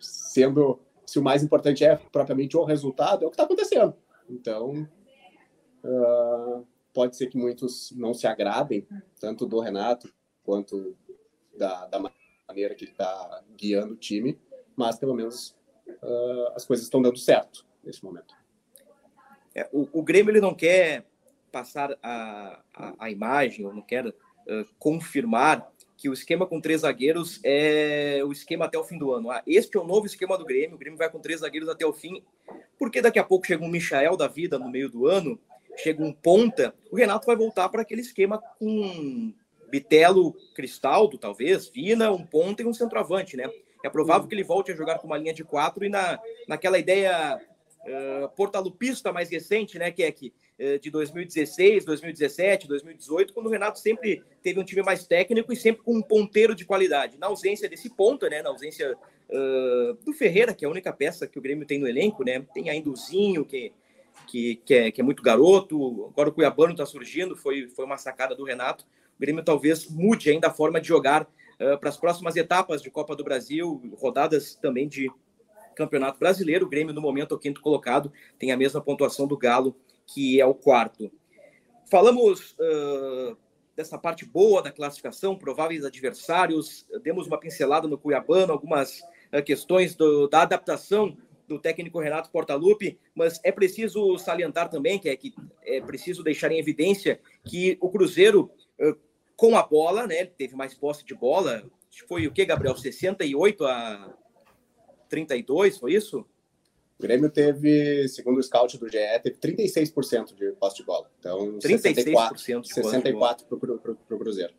[0.00, 3.94] sendo se o mais importante é propriamente o resultado, é o que está acontecendo.
[4.30, 4.88] Então,
[5.84, 8.86] uh, pode ser que muitos não se agradem,
[9.20, 10.96] tanto do Renato quanto
[11.56, 11.98] da, da
[12.48, 14.40] maneira que ele está guiando o time,
[14.74, 15.56] mas pelo menos
[16.02, 18.34] uh, as coisas estão dando certo nesse momento.
[19.54, 21.04] É, o, o, Grêmio ele não quer
[21.50, 24.14] passar a, a, a imagem, ou não quer uh,
[24.78, 29.30] confirmar que o esquema com três zagueiros é o esquema até o fim do ano.
[29.30, 31.86] Ah, este é o novo esquema do Grêmio, o Grêmio vai com três zagueiros até
[31.86, 32.24] o fim,
[32.78, 35.38] porque daqui a pouco chega um Michael da vida no meio do ano,
[35.76, 39.32] chega um ponta, o Renato vai voltar para aquele esquema com
[39.70, 43.48] Bitelo, Cristaldo, talvez, Vina, um ponta e um centroavante, né?
[43.84, 46.18] É provável que ele volte a jogar com uma linha de quatro e na,
[46.48, 47.40] naquela ideia
[47.84, 53.50] uh, portalupista mais recente, né, que é que uh, de 2016, 2017, 2018, quando o
[53.50, 57.18] Renato sempre teve um time mais técnico e sempre com um ponteiro de qualidade.
[57.18, 61.26] Na ausência desse ponta, né, na ausência uh, do Ferreira, que é a única peça
[61.26, 63.72] que o Grêmio tem no elenco, né, tem ainda o Zinho, que,
[64.26, 67.98] que, que, é, que é muito garoto, agora o Cuiabano está surgindo, foi, foi uma
[67.98, 68.84] sacada do Renato.
[69.16, 72.90] O Grêmio talvez mude ainda a forma de jogar uh, para as próximas etapas de
[72.90, 75.10] Copa do Brasil, rodadas também de
[75.74, 76.66] Campeonato Brasileiro.
[76.66, 80.40] O Grêmio, no momento, é o quinto colocado, tem a mesma pontuação do Galo, que
[80.40, 81.10] é o quarto.
[81.90, 83.36] Falamos uh,
[83.76, 89.00] dessa parte boa da classificação, prováveis adversários, demos uma pincelada no Cuiabano, algumas
[89.32, 95.08] uh, questões do, da adaptação do técnico Renato Portaluppi, mas é preciso salientar também que
[95.08, 98.50] é, que é preciso deixar em evidência que o Cruzeiro,
[99.36, 101.68] com a bola, né, teve mais posse de bola,
[102.08, 102.76] foi o que, Gabriel?
[102.76, 104.14] 68 a
[105.12, 106.24] 32, foi isso?
[106.98, 111.10] O Grêmio teve, segundo o scout do GE, teve 36% de posse de bola.
[111.18, 114.54] Então, 36% 64, para o Cruzeiro.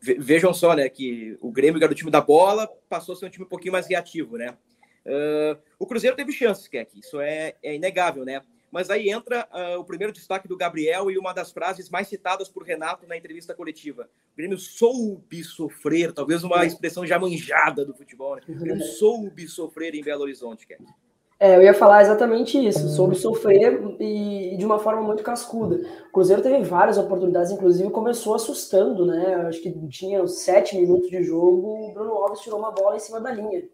[0.00, 3.26] Vejam só, né, que o Grêmio, que era o time da bola, passou a ser
[3.26, 4.56] um time um pouquinho mais reativo, né?
[5.04, 8.40] Uh, o Cruzeiro teve chances, que isso é, é inegável, né?
[8.70, 12.48] Mas aí entra uh, o primeiro destaque do Gabriel e uma das frases mais citadas
[12.48, 14.08] por Renato na entrevista coletiva.
[14.32, 18.42] O Grêmio soube sofrer, talvez uma expressão já manjada do futebol, né?
[18.48, 20.76] O Grêmio soube sofrer em Belo Horizonte, Ken.
[21.40, 25.80] É, eu ia falar exatamente isso, soube sofrer e, de uma forma muito cascuda.
[26.08, 29.36] O Cruzeiro teve várias oportunidades, inclusive começou assustando, né?
[29.46, 33.20] Acho que tinha sete minutos de jogo, o Bruno Alves tirou uma bola em cima
[33.20, 33.68] da linha.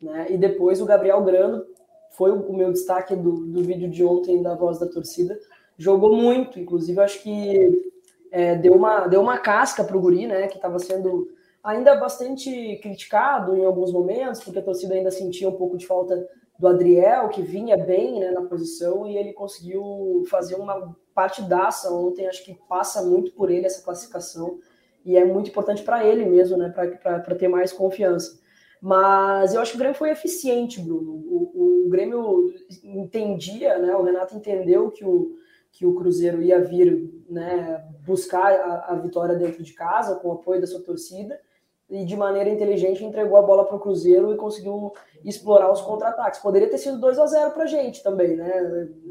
[0.00, 0.26] Né?
[0.30, 1.66] E depois o Gabriel Grando
[2.12, 5.38] foi o meu destaque do, do vídeo de ontem da Voz da Torcida,
[5.76, 7.92] jogou muito, inclusive acho que
[8.30, 11.28] é, deu, uma, deu uma casca para o Guri, né, que estava sendo
[11.62, 16.28] ainda bastante criticado em alguns momentos, porque a torcida ainda sentia um pouco de falta
[16.58, 22.26] do Adriel, que vinha bem né, na posição, e ele conseguiu fazer uma partidaça ontem,
[22.26, 24.58] acho que passa muito por ele essa classificação,
[25.04, 28.40] e é muito importante para ele mesmo, né, para ter mais confiança.
[28.82, 31.12] Mas eu acho que o Grêmio foi eficiente, Bruno.
[31.12, 35.36] O, o, o Grêmio entendia, né, o Renato entendeu que o,
[35.70, 40.32] que o Cruzeiro ia vir né, buscar a, a vitória dentro de casa, com o
[40.32, 41.40] apoio da sua torcida,
[41.88, 44.92] e de maneira inteligente entregou a bola para o Cruzeiro e conseguiu
[45.24, 46.40] explorar os contra-ataques.
[46.40, 48.50] Poderia ter sido 2 a 0 para a gente também, né?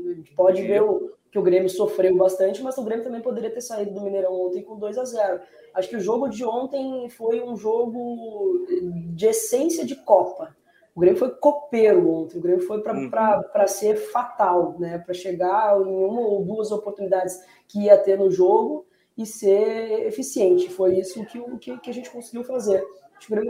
[0.09, 3.49] A gente pode ver o, que o Grêmio sofreu bastante, mas o Grêmio também poderia
[3.49, 5.39] ter saído do Mineirão ontem com 2 a 0
[5.73, 8.65] Acho que o jogo de ontem foi um jogo
[9.13, 10.53] de essência de Copa.
[10.93, 13.67] O Grêmio foi copeiro ontem, o Grêmio foi para uhum.
[13.67, 14.97] ser fatal, né?
[14.97, 18.85] para chegar em uma ou duas oportunidades que ia ter no jogo
[19.17, 20.69] e ser eficiente.
[20.69, 22.85] Foi isso que, que, que a gente conseguiu fazer.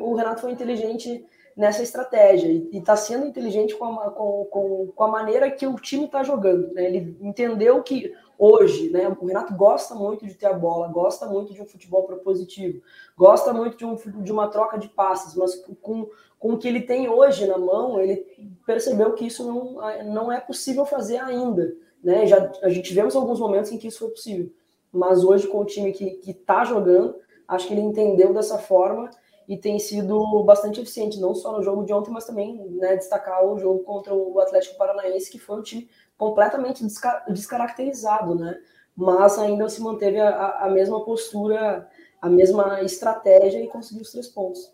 [0.01, 5.03] O Renato foi inteligente nessa estratégia e está sendo inteligente com a, com, com, com
[5.03, 6.73] a maneira que o time está jogando.
[6.73, 6.85] Né?
[6.85, 11.53] Ele entendeu que hoje, né, o Renato gosta muito de ter a bola, gosta muito
[11.53, 12.81] de um futebol propositivo,
[13.17, 16.07] gosta muito de, um, de uma troca de passes, mas com,
[16.39, 18.25] com o que ele tem hoje na mão, ele
[18.65, 21.73] percebeu que isso não, não é possível fazer ainda.
[22.03, 22.25] Né?
[22.25, 24.51] Já, a gente tivemos alguns momentos em que isso foi possível
[24.91, 27.15] mas hoje com o time que está jogando,
[27.47, 29.09] acho que ele entendeu dessa forma
[29.47, 33.45] e tem sido bastante eficiente, não só no jogo de ontem, mas também né, destacar
[33.45, 38.59] o jogo contra o Atlético Paranaense, que foi um time completamente desca descaracterizado, né?
[38.95, 41.89] Mas ainda se manteve a, a mesma postura,
[42.21, 44.71] a mesma estratégia e conseguiu os três pontos.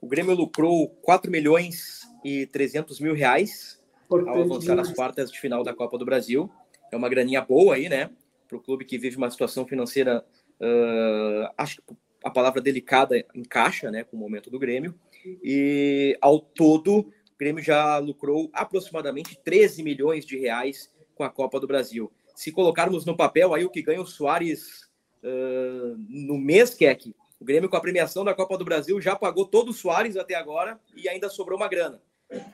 [0.00, 5.62] O Grêmio lucrou 4 milhões e 300 mil reais ao avançar nas quartas de final
[5.62, 6.50] da Copa do Brasil.
[6.90, 8.10] É uma graninha boa aí, né?
[8.52, 10.24] para o clube que vive uma situação financeira,
[10.60, 11.82] uh, acho que
[12.22, 14.94] a palavra delicada encaixa né, com o momento do Grêmio.
[15.42, 21.60] E ao todo, o Grêmio já lucrou aproximadamente 13 milhões de reais com a Copa
[21.60, 22.10] do Brasil.
[22.34, 24.88] Se colocarmos no papel aí o que ganha o Soares
[25.22, 29.46] uh, no mês, Keck, o Grêmio com a premiação da Copa do Brasil já pagou
[29.46, 32.00] todo o Soares até agora e ainda sobrou uma grana.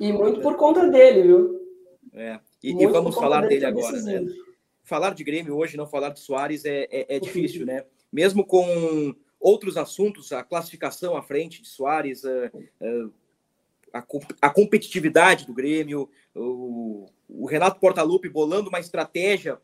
[0.00, 1.60] E muito por conta dele, viu?
[2.14, 2.40] É.
[2.62, 4.26] E, e vamos falar dele agora, né?
[4.82, 7.84] falar de Grêmio hoje, não falar de Soares é, é, é difícil, né?
[8.10, 12.50] Mesmo com outros assuntos, a classificação à frente de Soares, a,
[13.92, 14.04] a,
[14.42, 19.58] a competitividade do Grêmio, o, o, Renato Portaluppi bolando uma estratégia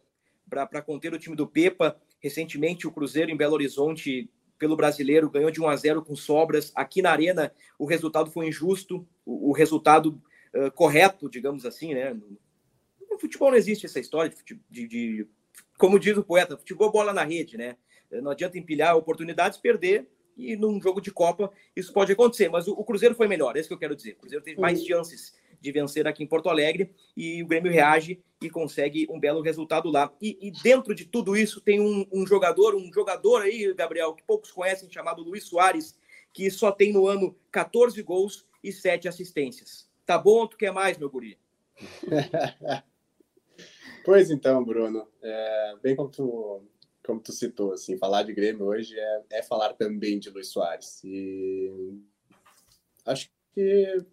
[0.48, 1.96] para conter o time do Pepa.
[2.20, 6.72] Recentemente, o Cruzeiro em Belo Horizonte, pelo brasileiro, ganhou de 1 a 0 com sobras.
[6.74, 10.20] Aqui na Arena, o resultado foi injusto, o, o resultado
[10.54, 12.16] uh, correto, digamos assim, né?
[13.10, 15.28] No futebol não existe essa história de, de, de,
[15.78, 17.76] como diz o poeta, futebol bola na rede, né?
[18.22, 22.48] Não adianta empilhar oportunidades, perder, e num jogo de Copa isso pode acontecer.
[22.48, 24.12] Mas o, o Cruzeiro foi melhor, é isso que eu quero dizer.
[24.12, 28.22] O Cruzeiro teve mais chances de vencer aqui em Porto Alegre e o Grêmio reage
[28.42, 30.12] e consegue um belo resultado lá.
[30.20, 34.22] E, e dentro de tudo isso tem um, um, jogador, um jogador aí, Gabriel, que
[34.22, 35.98] poucos conhecem, chamado Luiz Soares,
[36.32, 39.88] que só tem no ano 14 gols e 7 assistências.
[40.04, 41.38] Tá bom tu quer mais, meu guri?
[44.04, 46.62] Pois então, Bruno, é, bem como tu,
[47.04, 51.02] como tu citou, assim, falar de Grêmio hoje é, é falar também de Luiz Soares.
[51.04, 51.70] E
[53.04, 54.04] acho que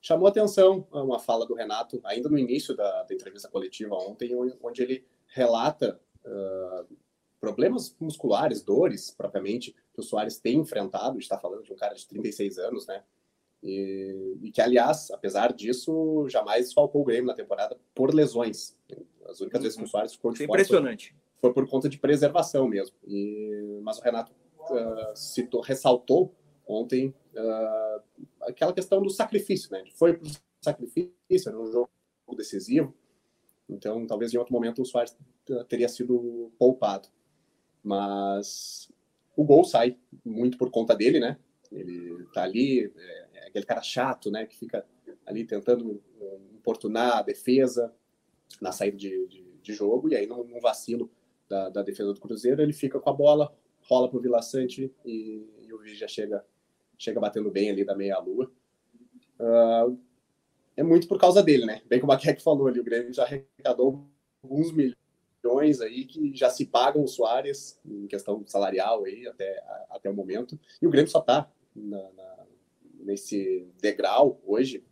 [0.00, 4.82] chamou atenção uma fala do Renato, ainda no início da, da entrevista coletiva ontem, onde
[4.82, 6.96] ele relata uh,
[7.40, 11.18] problemas musculares, dores, propriamente, que o Soares tem enfrentado.
[11.18, 13.02] Está falando de um cara de 36 anos, né?
[13.62, 18.76] E, e, que, aliás, apesar disso, jamais faltou o Grêmio na temporada por lesões.
[19.26, 21.14] As únicas vezes que o Soares ficou de fora Impressionante.
[21.42, 22.94] Foi, por conta de preservação mesmo.
[23.04, 26.32] E, mas o Renato uh, citou, ressaltou
[26.64, 28.02] ontem uh,
[28.42, 29.82] aquela questão do sacrifício, né?
[29.96, 31.90] Foi para sacrifício, era um jogo
[32.36, 32.94] decisivo.
[33.68, 35.16] Então, talvez em outro momento o Soares
[35.68, 37.08] teria sido poupado.
[37.82, 38.88] Mas
[39.34, 41.36] o gol sai muito por conta dele, né?
[41.72, 42.92] Ele tá ali,
[43.34, 44.86] é, aquele cara chato, né, que fica
[45.26, 46.00] ali tentando
[46.52, 47.92] importunar a defesa
[48.60, 51.10] na saída de, de, de jogo, e aí num, num vacilo
[51.52, 54.90] da, da, defesa do Cruzeiro, ele fica com a bola, rola para o Vila Sante
[55.04, 56.42] e, e, o Vigia chega,
[56.96, 58.50] chega batendo bem ali da meia-lua.
[59.38, 59.98] Uh,
[60.74, 61.82] é muito por causa dele, né?
[61.86, 64.06] Bem como a Keck falou ali, o Grêmio já arrecadou
[64.42, 70.08] alguns milhões aí que já se pagam o Soares em questão salarial aí até, até
[70.08, 72.32] o momento, e o Grêmio só está na, na
[73.00, 74.82] nesse degrau hoje,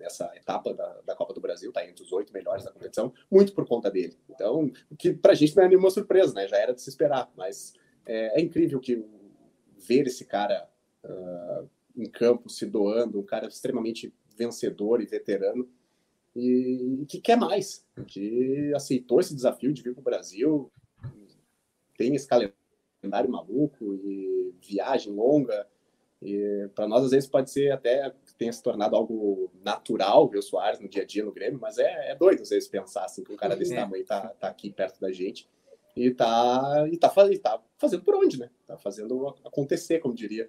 [0.00, 3.52] nessa etapa da, da Copa do Brasil, está entre os oito melhores da competição, muito
[3.52, 4.16] por conta dele.
[4.28, 6.48] Então, o que para a gente não é nenhuma surpresa, né?
[6.48, 7.74] Já era de se esperar, mas
[8.06, 9.04] é, é incrível que
[9.76, 10.68] ver esse cara
[11.04, 15.68] uh, em campo se doando, um cara extremamente vencedor e veterano,
[16.34, 20.70] e que quer mais, que aceitou esse desafio de vir para o Brasil,
[21.98, 25.66] tem esse calendário maluco e viagem longa.
[26.22, 30.38] E para nós, às vezes, pode ser até que tenha se tornado algo natural ver
[30.38, 33.04] o Soares no dia a dia no Grêmio, mas é, é doido, às vezes, pensar
[33.04, 33.76] assim, que um cara desse é.
[33.76, 35.48] tamanho tá, tá aqui perto da gente
[35.96, 38.50] e tá, e tá, e tá fazendo por onde, né?
[38.66, 40.48] Tá fazendo acontecer, como diria.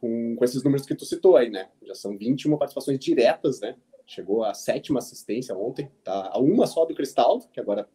[0.00, 1.70] Com, com esses números que tu citou aí, né?
[1.82, 3.76] Já são 21 participações diretas, né?
[4.06, 7.88] Chegou a sétima assistência ontem, tá a uma só do Cristal, que agora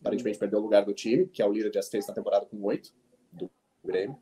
[0.00, 2.62] aparentemente perdeu o lugar do time, que é o líder de assistência da temporada com
[2.64, 2.94] oito
[3.32, 3.50] do
[3.84, 4.16] Grêmio.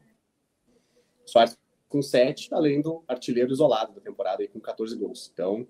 [1.24, 1.56] Soares
[1.88, 5.30] com sete, além do artilheiro isolado da temporada aí com 14 gols.
[5.32, 5.66] Então,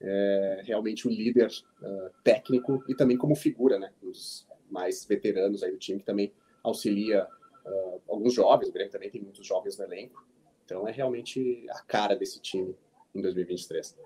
[0.00, 1.50] é realmente o líder
[1.82, 6.32] uh, técnico e também como figura, né, dos mais veteranos aí do time que também
[6.62, 7.26] auxilia
[7.66, 8.68] uh, alguns jovens.
[8.68, 10.26] O Grêmio também tem muitos jovens no elenco.
[10.64, 12.74] Então, é realmente a cara desse time
[13.14, 13.96] em 2023.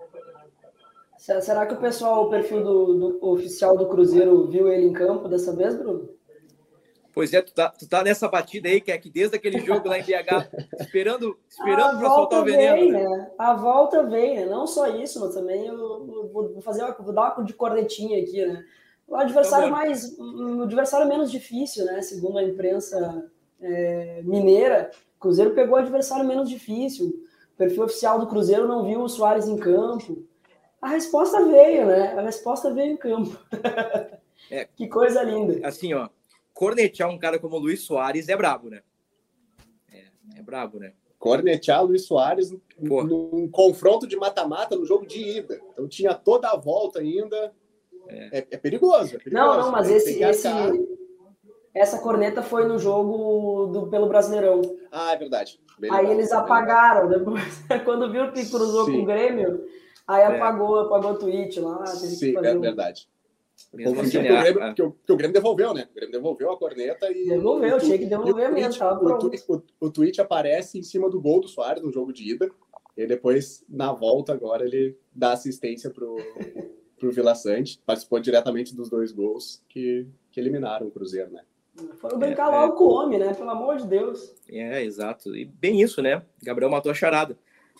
[1.17, 5.29] Será que o pessoal, o perfil do, do, oficial do Cruzeiro, viu ele em campo
[5.29, 6.09] dessa vez, Bruno?
[7.15, 9.87] Pois é, tu tá, tu tá nessa batida aí, que é que desde aquele jogo
[9.87, 10.51] lá em BH,
[10.81, 12.75] esperando, esperando para soltar o veneno.
[12.75, 13.07] Vem, né?
[13.07, 13.31] né?
[13.37, 14.45] A volta vem, né?
[14.45, 18.45] Não só isso, mas também eu vou fazer uma, vou dar uma de cornetinha aqui,
[18.45, 18.65] né?
[19.07, 22.01] O adversário então, mais, o adversário menos difícil, né?
[22.01, 27.07] Segundo a imprensa é, mineira, o Cruzeiro pegou o adversário menos difícil.
[27.53, 30.27] O perfil oficial do Cruzeiro não viu o Soares em campo.
[30.81, 32.13] A resposta veio, né?
[32.17, 33.39] A resposta veio em campo.
[34.51, 35.65] É, que coisa linda.
[35.65, 36.09] Assim, ó,
[36.55, 38.81] cornetear um cara como o Luiz Soares é brabo, né?
[39.91, 40.05] É,
[40.37, 40.93] é brabo, né?
[41.19, 45.59] Cornetear o Luiz Soares num confronto de mata-mata no jogo de ida.
[45.73, 47.53] Então tinha toda a volta ainda.
[48.07, 49.33] É, é, é perigoso, é perigoso.
[49.33, 50.47] Não, não, mas esse, esse,
[51.73, 54.61] essa corneta foi no jogo do, pelo Brasileirão.
[54.91, 55.59] Ah, é verdade.
[55.77, 57.63] Bem Aí legal, eles apagaram depois.
[57.83, 58.93] Quando viu que cruzou Sim.
[58.93, 59.65] com o Grêmio,
[60.07, 60.25] Aí é.
[60.25, 61.85] apagou, apagou o tweet lá.
[61.87, 63.09] Sim, é verdade.
[63.71, 64.73] Confundi assim, o Grêmio, a...
[64.73, 65.87] que, o, que o Grêmio devolveu, né?
[65.91, 67.27] O Grêmio devolveu a corneta e.
[67.27, 68.85] Devolveu, tinha que devolver mesmo.
[68.85, 72.31] o, tweet, o, o tweet aparece em cima do gol do Soares no jogo de
[72.31, 72.49] ida.
[72.97, 76.15] E depois, na volta, agora ele dá assistência pro,
[76.97, 77.81] pro Vila Sante.
[77.85, 81.41] Participou diretamente dos dois gols que, que eliminaram o Cruzeiro, né?
[81.97, 82.77] Foram brincar é, logo é...
[82.77, 83.33] com o homem, né?
[83.33, 84.33] Pelo amor de Deus.
[84.47, 85.35] É, exato.
[85.35, 86.23] E bem isso, né?
[86.41, 87.37] Gabriel matou a charada.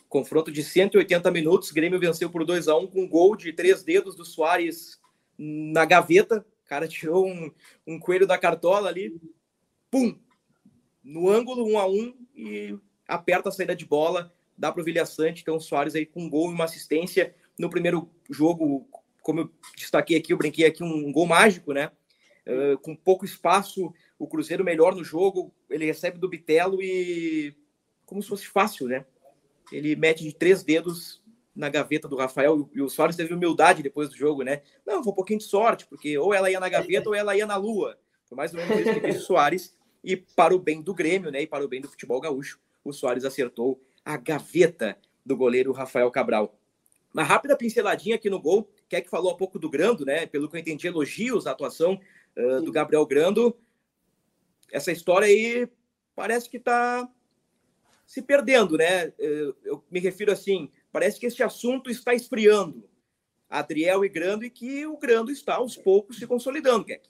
[0.10, 3.84] Confronto de 180 minutos, Grêmio venceu por 2 a 1 com um gol de três
[3.84, 5.00] dedos do Soares
[5.38, 6.46] na gaveta.
[6.66, 7.52] O cara tirou um,
[7.86, 9.16] um coelho da cartola ali,
[9.92, 10.18] pum,
[11.04, 12.76] no ângulo, um a um, e
[13.08, 15.42] aperta a saída de bola, dá para o Vilha Sante.
[15.42, 17.36] Então, o Soares aí com um gol e uma assistência.
[17.58, 18.88] No primeiro jogo,
[19.22, 21.92] como eu destaquei aqui, eu brinquei aqui, um, um gol mágico, né?
[22.46, 27.56] Uh, com pouco espaço, o Cruzeiro melhor no jogo, ele recebe do Bitelo e
[28.06, 29.04] como se fosse fácil, né?
[29.72, 31.22] ele mete de três dedos
[31.56, 34.62] na gaveta do Rafael e o Soares teve humildade depois do jogo, né?
[34.86, 37.46] Não, foi um pouquinho de sorte, porque ou ela ia na gaveta ou ela ia
[37.46, 37.98] na lua.
[38.26, 39.76] Foi mais ou menos isso que fez o Soares.
[40.04, 41.42] E para o bem do Grêmio, né?
[41.44, 46.12] E para o bem do futebol gaúcho, o Soares acertou a gaveta do goleiro Rafael
[46.12, 46.60] Cabral.
[47.14, 50.26] Uma rápida pinceladinha aqui no gol, que é que falou há pouco do Grando, né?
[50.28, 52.00] Pelo que eu entendi, elogios à atuação
[52.38, 53.58] uh, do Gabriel Grando.
[54.72, 55.68] Essa história aí
[56.14, 57.10] parece que está
[58.06, 59.12] se perdendo, né?
[59.18, 62.82] Eu me refiro assim, parece que este assunto está esfriando.
[63.50, 67.10] Adriel e Grando e que o Grando está aos poucos se consolidando, Keck.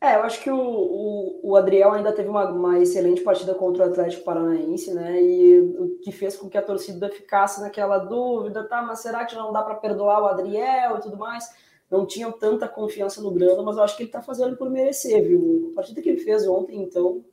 [0.00, 3.84] É, eu acho que o, o, o Adriel ainda teve uma, uma, excelente partida contra
[3.84, 5.22] o Atlético Paranaense, né?
[5.22, 8.82] E o que fez com que a torcida ficasse naquela dúvida, tá?
[8.82, 11.48] Mas será que não dá para perdoar o Adriel e tudo mais?
[11.88, 15.22] Não tinham tanta confiança no Grando, mas eu acho que ele está fazendo por merecer,
[15.22, 15.68] viu?
[15.70, 17.24] A partida que ele fez ontem, então,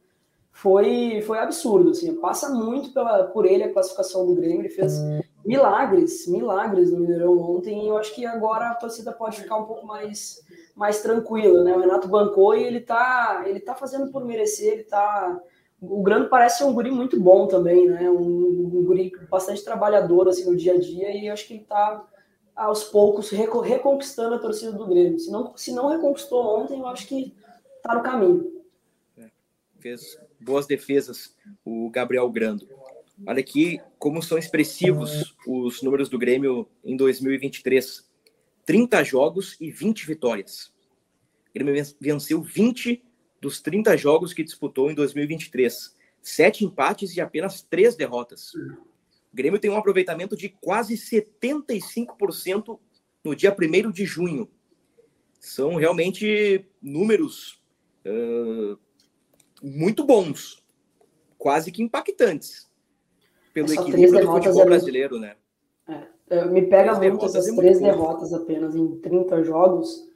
[0.51, 1.89] foi, foi absurdo.
[1.89, 4.61] Assim, passa muito pela, por ele a classificação do Grêmio.
[4.61, 4.93] Ele fez
[5.45, 7.83] milagres, milagres no Mineirão ontem.
[7.83, 10.41] E eu acho que agora a torcida pode ficar um pouco mais,
[10.75, 11.63] mais tranquila.
[11.63, 11.75] Né?
[11.75, 14.73] O Renato bancou e ele tá, ele tá fazendo por merecer.
[14.73, 15.39] Ele tá.
[15.81, 18.09] O Grande parece ser um guri muito bom também, né?
[18.09, 21.15] Um, um guri bastante trabalhador assim, no dia a dia.
[21.15, 22.05] E eu acho que ele tá
[22.53, 25.17] aos poucos reconquistando a torcida do Grêmio.
[25.17, 27.33] Se não, se não reconquistou ontem, eu acho que
[27.81, 28.61] tá no caminho.
[29.17, 29.29] É,
[29.79, 31.33] fez boas defesas,
[31.63, 32.67] o Gabriel Grando.
[33.25, 38.07] Olha aqui como são expressivos os números do Grêmio em 2023.
[38.65, 40.67] 30 jogos e 20 vitórias.
[41.49, 43.03] O Grêmio venceu 20
[43.41, 45.95] dos 30 jogos que disputou em 2023.
[46.21, 48.53] Sete empates e apenas três derrotas.
[48.53, 52.79] O Grêmio tem um aproveitamento de quase 75%
[53.23, 54.49] no dia 1 de junho.
[55.39, 57.61] São realmente números
[58.05, 58.77] uh,
[59.61, 60.63] muito bons,
[61.37, 62.68] quase que impactantes,
[63.59, 65.35] pelo Essa equilíbrio do futebol é brasileiro, né?
[66.29, 70.07] É, me pega três muito essas é três derrotas apenas em 30 jogos.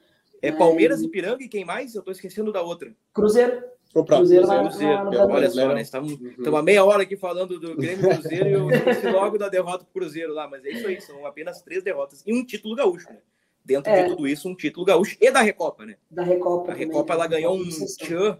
[0.42, 1.96] É Palmeiras, e Ipiranga e quem mais?
[1.96, 2.94] Eu estou esquecendo da outra.
[3.14, 3.64] Cruzeiro.
[3.96, 5.04] O Cruzeiro, Cruzeiro, Cruzeiro.
[5.06, 5.82] Na, na, Olha só, né?
[5.82, 6.56] Estamos uhum.
[6.56, 10.02] há meia hora aqui falando do Grêmio Cruzeiro e eu esqueci logo da derrota pro
[10.02, 13.20] Cruzeiro lá, mas é isso aí, são apenas três derrotas e um título gaúcho, né?
[13.64, 14.04] Dentro é.
[14.04, 15.96] de tudo isso, um título gaúcho e da Recopa, né?
[16.12, 16.72] Da Recopa.
[16.72, 18.38] A Recopa ela ganhou um tchan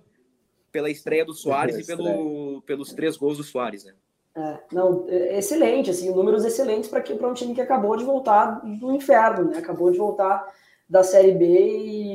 [0.72, 3.94] pela estreia do Soares e pelo, pelos três gols do Soares, né?
[4.36, 8.92] É, não, é excelente, assim, números excelentes para um time que acabou de voltar do
[8.92, 9.60] inferno, né?
[9.60, 10.52] Acabou de voltar
[10.90, 11.46] da Série B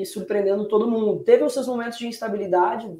[0.00, 1.22] e surpreendendo todo mundo.
[1.22, 2.90] Teve os seus momentos de instabilidade,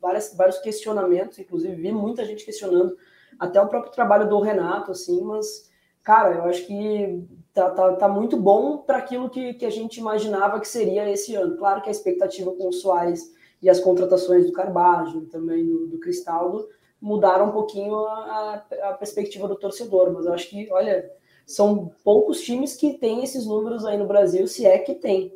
[0.00, 2.96] várias, vários questionamentos, inclusive vi muita gente questionando
[3.38, 5.70] até o próprio trabalho do Renato, assim, mas,
[6.02, 9.98] cara, eu acho que tá, tá, tá muito bom para aquilo que, que a gente
[9.98, 11.56] imaginava que seria esse ano.
[11.56, 15.98] Claro que a expectativa com o Soares e as contratações do Carbajo, também do, do
[15.98, 16.68] Cristaldo,
[17.00, 21.10] mudaram um pouquinho a, a perspectiva do torcedor, mas eu acho que, olha,
[21.46, 25.32] são poucos times que têm esses números aí no Brasil, se é que tem.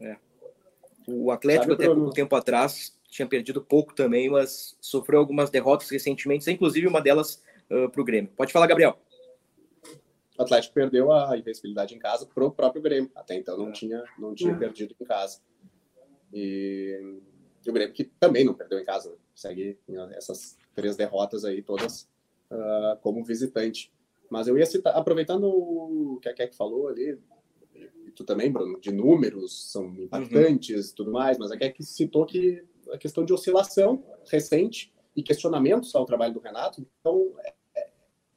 [0.00, 0.16] É.
[1.06, 5.88] O Atlético, Sabe até pouco tempo atrás, tinha perdido pouco também, mas sofreu algumas derrotas
[5.88, 8.30] recentemente, inclusive uma delas uh, para o Grêmio.
[8.36, 8.98] Pode falar, Gabriel.
[10.38, 13.10] O Atlético perdeu a invencibilidade em casa para o próprio Grêmio.
[13.14, 13.72] Até então não é.
[13.72, 14.56] tinha, não tinha é.
[14.56, 15.40] perdido em casa.
[16.32, 17.18] E
[17.66, 19.10] o Grêmio que também não perdeu em casa.
[19.10, 19.16] Né?
[19.38, 19.78] Segue
[20.16, 22.08] essas três derrotas aí todas
[22.50, 23.92] uh, como visitante.
[24.28, 27.16] Mas eu ia citar, aproveitando o que a Keck falou ali,
[27.72, 30.94] e tu também, Bruno, de números são impactantes e uhum.
[30.96, 36.04] tudo mais, mas a Keck citou que a questão de oscilação recente e questionamentos ao
[36.04, 36.84] trabalho do Renato.
[37.00, 37.54] Então, é,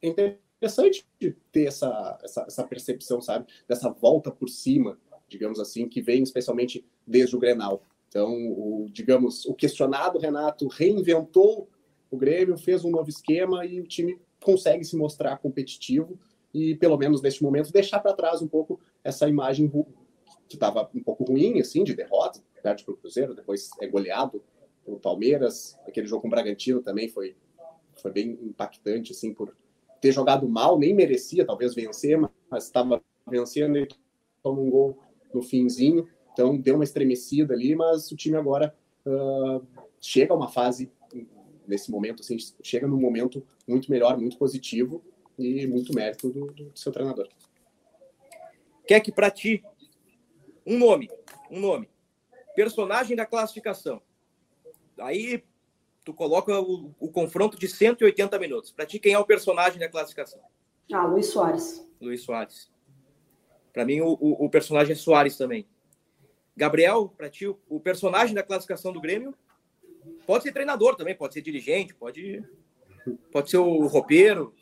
[0.04, 1.08] é interessante
[1.52, 3.48] ter essa, essa, essa percepção, sabe?
[3.68, 7.84] Dessa volta por cima, digamos assim, que vem especialmente desde o Grenal.
[8.12, 11.70] Então, o, digamos, o questionado Renato reinventou
[12.12, 16.20] o Grêmio, fez um novo esquema e o time consegue se mostrar competitivo
[16.54, 19.72] e, pelo menos neste momento, deixar para trás um pouco essa imagem
[20.50, 24.44] que estava um pouco ruim, assim, de derrota, perde para o Cruzeiro, depois é goleado
[24.84, 27.38] pelo Palmeiras, aquele jogo com o Bragantino também foi,
[27.94, 29.56] foi bem impactante, assim, por
[30.02, 33.88] ter jogado mal, nem merecia talvez vencer, mas estava vencendo e
[34.44, 35.00] tomou um gol
[35.34, 38.76] no finzinho, então deu uma estremecida ali, mas o time agora
[39.06, 39.66] uh,
[40.00, 40.92] chega a uma fase
[41.68, 45.04] nesse momento, assim, chega num momento muito melhor, muito positivo
[45.38, 47.30] e muito mérito do, do seu treinador.
[48.86, 49.64] Quer que para ti
[50.66, 51.10] um nome,
[51.50, 51.90] um nome,
[52.56, 54.02] personagem da classificação.
[55.00, 55.44] Aí
[56.04, 58.72] tu coloca o, o confronto de 180 minutos.
[58.72, 60.42] Para ti quem é o personagem da classificação?
[60.92, 61.88] Ah, Luiz Soares.
[62.00, 62.72] Luiz Soares.
[63.72, 65.66] Para mim o, o, o, personagem é Soares também.
[66.56, 69.36] Gabriel, para ti o personagem da classificação do Grêmio?
[70.26, 72.44] Pode ser treinador também, pode ser dirigente, pode,
[73.32, 74.54] pode ser o roupeiro,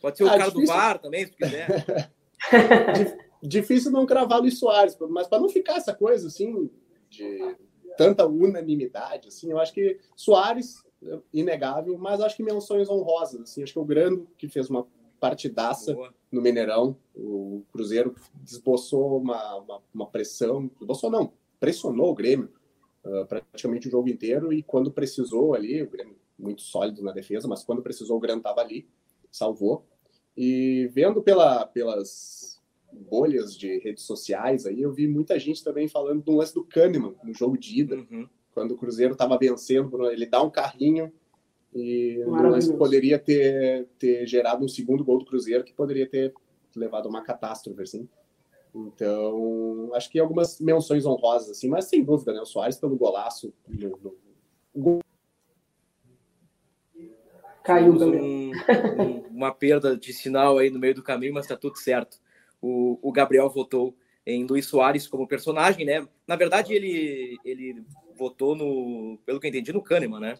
[0.00, 0.60] pode ser o ah, cara difícil.
[0.60, 2.10] do bar também, se quiser.
[3.42, 6.70] difícil não cravar Luiz Soares, mas para não ficar essa coisa assim
[7.08, 7.56] de
[7.96, 10.84] tanta unanimidade, assim, eu acho que Soares
[11.32, 14.86] inegável, mas acho que menções honrosas, assim, acho que o Grando que fez uma
[15.20, 16.14] partidaça Boa.
[16.30, 22.50] No Mineirão, o Cruzeiro desboçou uma, uma, uma pressão, desboçou não, pressionou o Grêmio,
[23.04, 27.48] uh, praticamente o jogo inteiro e quando precisou ali, o Grêmio muito sólido na defesa,
[27.48, 28.86] mas quando precisou o Grêmio estava ali,
[29.30, 29.84] salvou.
[30.36, 32.60] E vendo pela, pelas
[32.92, 37.14] bolhas de redes sociais aí, eu vi muita gente também falando do lance do Kahneman
[37.24, 38.28] no jogo de ida, uhum.
[38.54, 41.12] quando o Cruzeiro estava vencendo, ele dá um carrinho
[41.74, 42.24] e
[42.76, 46.32] poderia ter, ter gerado um segundo gol do Cruzeiro que poderia ter
[46.74, 48.08] levado a uma catástrofe, assim.
[48.74, 52.40] Então, acho que algumas menções honrosas, assim, mas sem dúvida, né?
[52.40, 53.52] O Soares pelo golaço.
[53.66, 54.16] No,
[54.74, 55.00] no...
[57.64, 61.76] Caiu um, um, uma perda de sinal aí no meio do caminho, mas tá tudo
[61.76, 62.18] certo.
[62.62, 63.94] O, o Gabriel votou
[64.24, 66.06] em Luiz Soares como personagem, né?
[66.26, 67.82] Na verdade, ele, ele
[68.16, 70.38] votou no, pelo que eu entendi, no Kahneman, né?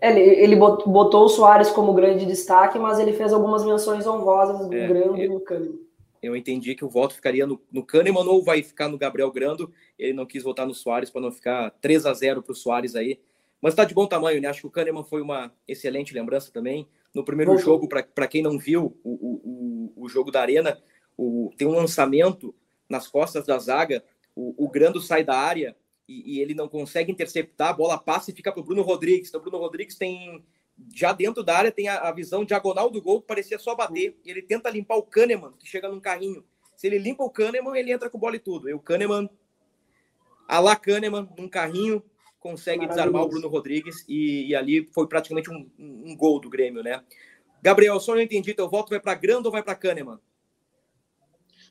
[0.00, 4.74] Ele, ele botou o Soares como grande destaque, mas ele fez algumas menções honrosas do
[4.74, 5.88] é, Grande e no Kahneman
[6.22, 9.72] eu entendi que o voto ficaria no, no Kahneman ou vai ficar no Gabriel Grando.
[9.98, 12.94] Ele não quis votar no Soares para não ficar 3 a 0 para o Soares
[12.94, 13.20] aí.
[13.60, 14.48] Mas está de bom tamanho, né?
[14.48, 16.86] Acho que o Kahneman foi uma excelente lembrança também.
[17.14, 17.58] No primeiro bom.
[17.58, 20.78] jogo, para quem não viu o, o, o, jogo da Arena,
[21.16, 22.54] o, tem um lançamento
[22.88, 24.04] nas costas da zaga.
[24.34, 25.74] O, o Grando sai da área
[26.08, 29.28] e, e ele não consegue interceptar, a bola passa e fica para o Bruno Rodrigues.
[29.28, 30.42] Então, o Bruno Rodrigues tem
[30.94, 34.16] já dentro da área tem a, a, visão diagonal do gol, que parecia só bater,
[34.24, 36.44] e ele tenta limpar o Kahneman, que chega num carrinho.
[36.76, 38.68] Se ele limpa o Kahneman, ele entra com bola e tudo.
[38.68, 39.28] E o Kahneman,
[40.46, 42.02] a lá Kahneman, num carrinho,
[42.38, 46.82] consegue desarmar o Bruno Rodrigues, e, e ali foi praticamente um, um, gol do Grêmio,
[46.82, 47.02] né?
[47.60, 50.20] Gabriel, só não entendi, teu voto vai para Grando ou vai para Kahneman?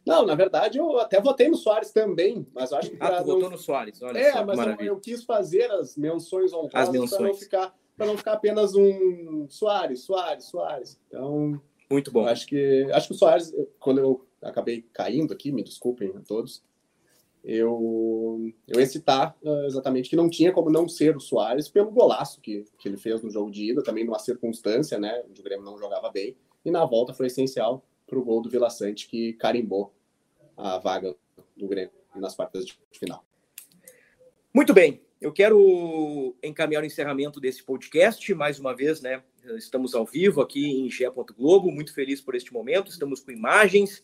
[0.07, 2.97] Não, na verdade, eu até votei no Soares também, mas acho que.
[2.99, 3.35] Ah, tu não...
[3.35, 7.33] votou no Soares, olha É, mas eu, eu, quis fazer as menções honrosas para não
[7.33, 10.99] ficar para não ficar apenas um Soares, Soares, Soares.
[11.07, 12.27] Então, muito bom.
[12.27, 16.63] Acho que acho que o Soares, quando eu acabei caindo aqui, me desculpem a todos,
[17.43, 21.91] eu eu ia citar uh, exatamente que não tinha como não ser o Soares pelo
[21.91, 25.43] golaço que, que ele fez no jogo de ida, também numa circunstância, né, onde o
[25.43, 29.07] Grêmio não jogava bem, e na volta foi essencial para o gol do Vila Sante
[29.07, 29.93] que carimbou
[30.57, 31.15] a vaga
[31.55, 33.23] do Grêmio nas quartas de final.
[34.53, 35.01] Muito bem.
[35.21, 38.33] Eu quero encaminhar o encerramento desse podcast.
[38.33, 39.23] Mais uma vez, né?
[39.55, 41.09] Estamos ao vivo aqui em Gé.
[41.09, 41.71] Globo.
[41.71, 42.89] Muito feliz por este momento.
[42.89, 44.03] Estamos com imagens.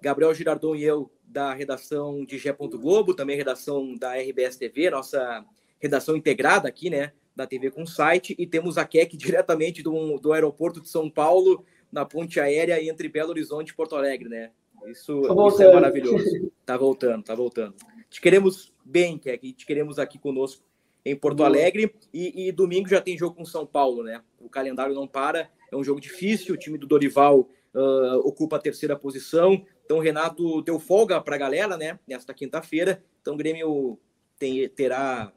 [0.00, 2.52] Gabriel Girardon e eu, da redação de Gé.
[2.52, 5.44] Globo, também redação da RBS TV, nossa
[5.78, 7.12] redação integrada aqui, né?
[7.34, 8.34] Da TV com site.
[8.38, 13.08] E temos a Keck diretamente do, do aeroporto de São Paulo, na ponte aérea entre
[13.08, 14.50] Belo Horizonte e Porto Alegre, né?
[14.86, 16.52] Isso, isso é maravilhoso.
[16.64, 17.74] Tá voltando, tá voltando.
[18.08, 20.64] Te queremos bem, que te queremos aqui conosco
[21.04, 21.94] em Porto Alegre.
[22.12, 24.22] E, e, domingo já tem jogo com São Paulo, né?
[24.40, 26.54] O calendário não para, é um jogo difícil.
[26.54, 29.64] O time do Dorival uh, ocupa a terceira posição.
[29.84, 31.98] Então, o Renato deu folga para a galera, né?
[32.06, 33.02] Nesta quinta-feira.
[33.22, 33.98] Então, o Grêmio
[34.38, 35.32] tem, terá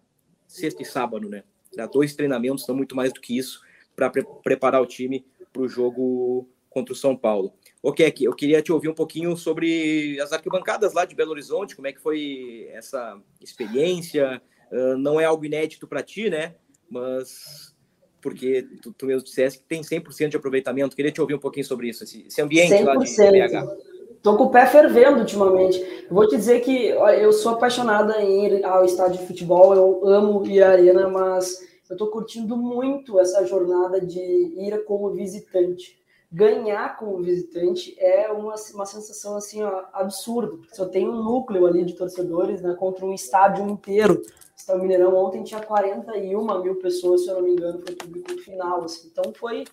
[0.48, 1.44] sexta e sábado, né?
[1.72, 3.62] Terá dois treinamentos, não muito mais do que isso,
[3.96, 5.24] para pre preparar o time
[5.54, 7.54] para o jogo contra o São Paulo.
[7.82, 11.76] Ok, aqui eu queria te ouvir um pouquinho sobre as arquibancadas lá de Belo Horizonte,
[11.76, 14.42] como é que foi essa experiência?
[14.70, 16.56] Uh, não é algo inédito para ti, né?
[16.90, 17.74] Mas
[18.22, 20.94] porque tu, tu, mesmo disseste que tem 100% de aproveitamento.
[20.94, 22.84] Queria te ouvir um pouquinho sobre isso, esse, esse ambiente 100%.
[22.84, 23.90] lá de BH.
[24.22, 25.82] Tô com o pé fervendo ultimamente.
[26.12, 30.46] vou te dizer que eu sou apaixonada em ir ao estádio de futebol, eu amo
[30.46, 35.99] ir à arena, mas eu tô curtindo muito essa jornada de ir como visitante
[36.32, 40.58] ganhar como visitante é uma, uma sensação assim ó, absurda.
[40.72, 44.22] Só tem um núcleo ali de torcedores né, contra um estádio inteiro.
[44.68, 48.38] O Mineirão ontem tinha 41 mil pessoas, se eu não me engano, foi o público
[48.42, 48.84] final.
[48.84, 49.10] Assim.
[49.12, 49.64] Então foi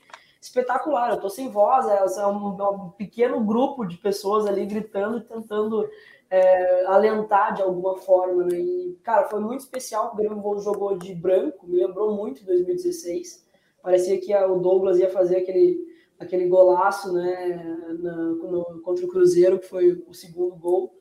[0.41, 1.11] espetacular.
[1.11, 5.19] Eu tô sem voz, é, é um, é um pequeno grupo de pessoas ali gritando
[5.19, 5.87] e tentando
[6.31, 8.45] é, alentar de alguma forma.
[8.45, 8.59] Né?
[8.59, 10.13] E, cara, foi muito especial.
[10.13, 13.45] O Grêmio jogou de branco, me lembrou muito 2016.
[13.83, 19.59] Parecia que o Douglas ia fazer aquele aquele golaço né, na, no, contra o Cruzeiro,
[19.59, 20.95] que foi o segundo gol.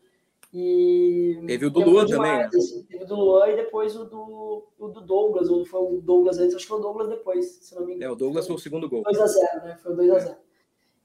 [0.54, 2.50] E teve o do Luan também, né?
[2.54, 6.02] Assim, teve o do Luan e depois o do, o do Douglas, ou foi o
[6.02, 8.12] Douglas antes, acho que foi o Douglas depois, se não me engano.
[8.12, 9.04] É, o Douglas foi o segundo gol.
[9.04, 9.78] 2x0, né?
[9.84, 10.30] Foi o 2x0.
[10.30, 10.38] É.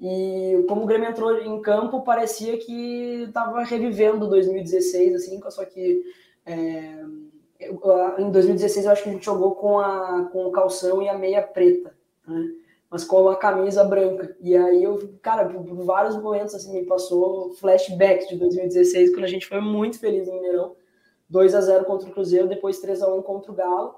[0.00, 6.02] E como o Grêmio entrou em campo, parecia que estava revivendo 2016, assim, só que
[6.46, 7.04] é,
[8.18, 11.18] em 2016 eu acho que a gente jogou com, a, com o calção e a
[11.18, 11.94] meia preta,
[12.26, 12.50] né?
[12.91, 14.36] Mas com a camisa branca.
[14.41, 19.28] E aí eu, cara, por vários momentos assim me passou flashbacks de 2016, quando a
[19.28, 20.74] gente foi muito feliz no Mineirão.
[21.28, 23.95] 2 a 0 contra o Cruzeiro, depois 3 a 1 contra o Galo.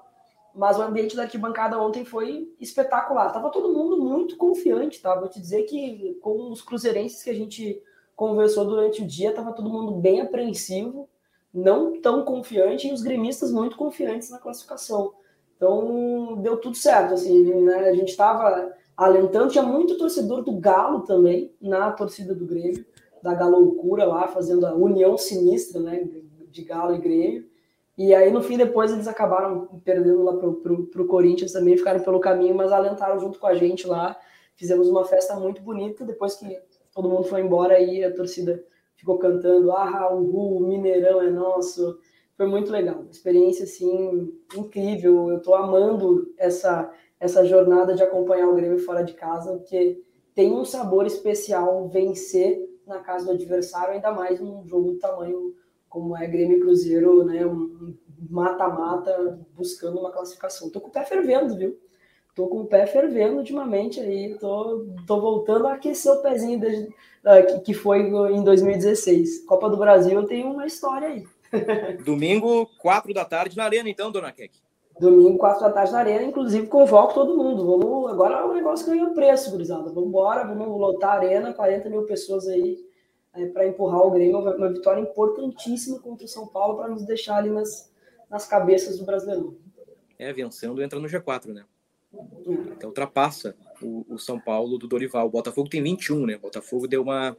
[0.53, 3.33] Mas o ambiente da arquibancada ontem foi espetacular.
[3.33, 5.15] Tava todo mundo muito confiante, tá?
[5.15, 7.81] Vou te dizer que com os cruzeirenses que a gente
[8.15, 11.09] conversou durante o dia, tava todo mundo bem apreensivo,
[11.51, 15.13] não tão confiante, e os gremistas muito confiantes na classificação.
[15.57, 17.89] Então, deu tudo certo, assim, né?
[17.89, 19.51] A gente estava alentando.
[19.51, 22.85] Tinha muito torcedor do Galo também, na torcida do Grêmio,
[23.21, 26.07] da Galoucura lá, fazendo a união sinistra, né,
[26.49, 27.53] de Galo e Grêmio.
[27.97, 31.99] E aí, no fim, depois eles acabaram perdendo lá pro, pro, pro Corinthians também, ficaram
[31.99, 34.17] pelo caminho, mas alentaram junto com a gente lá.
[34.55, 36.03] Fizemos uma festa muito bonita.
[36.03, 36.59] Depois que
[36.93, 38.63] todo mundo foi embora, aí a torcida
[38.95, 41.99] ficou cantando: Ah, o Mineirão é nosso.
[42.35, 43.05] Foi muito legal.
[43.11, 45.29] Experiência, assim, incrível.
[45.29, 46.91] Eu tô amando essa
[47.23, 50.03] essa jornada de acompanhar o Grêmio fora de casa, porque
[50.35, 55.55] tem um sabor especial vencer na casa do adversário, ainda mais num jogo do tamanho
[55.87, 57.45] como é Grêmio Cruzeiro, né?
[57.45, 57.95] Um
[58.29, 60.69] mata-mata buscando uma classificação.
[60.69, 61.79] Tô com o pé fervendo, viu?
[62.35, 66.89] Tô com o pé fervendo ultimamente aí, tô, tô voltando a aquecer o pezinho de,
[67.23, 69.45] uh, que, foi em 2016.
[69.45, 71.23] Copa do Brasil tem uma história aí.
[72.03, 74.62] Domingo, quatro da tarde na Arena, então, dona Keck.
[74.99, 77.65] Domingo, quatro da tarde na arena, inclusive convoco todo mundo.
[77.65, 79.91] Vamos, agora o negócio ganhou preço, gurizada.
[79.91, 82.77] Vamos embora, vamos lotar a arena, 40 mil pessoas aí
[83.33, 84.37] é, para empurrar o Grêmio.
[84.39, 87.91] Uma vitória importantíssima contra o São Paulo para nos deixar ali nas,
[88.29, 89.57] nas cabeças do brasileiro.
[90.19, 91.65] É, vencendo entra no G4, né?
[92.77, 95.25] Então ultrapassa o, o, São Paulo do Dorival.
[95.25, 96.35] O Botafogo tem 21, né?
[96.35, 97.35] O Botafogo deu uma.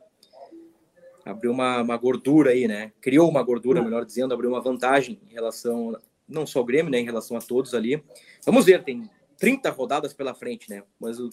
[1.24, 2.92] abriu uma, uma gordura aí, né?
[3.00, 5.96] Criou uma gordura, melhor dizendo, abriu uma vantagem em relação,
[6.28, 6.98] não só ao Grêmio, né?
[6.98, 8.02] Em relação a todos ali.
[8.44, 9.08] Vamos ver, tem
[9.38, 10.82] 30 rodadas pela frente, né?
[10.98, 11.30] Mas o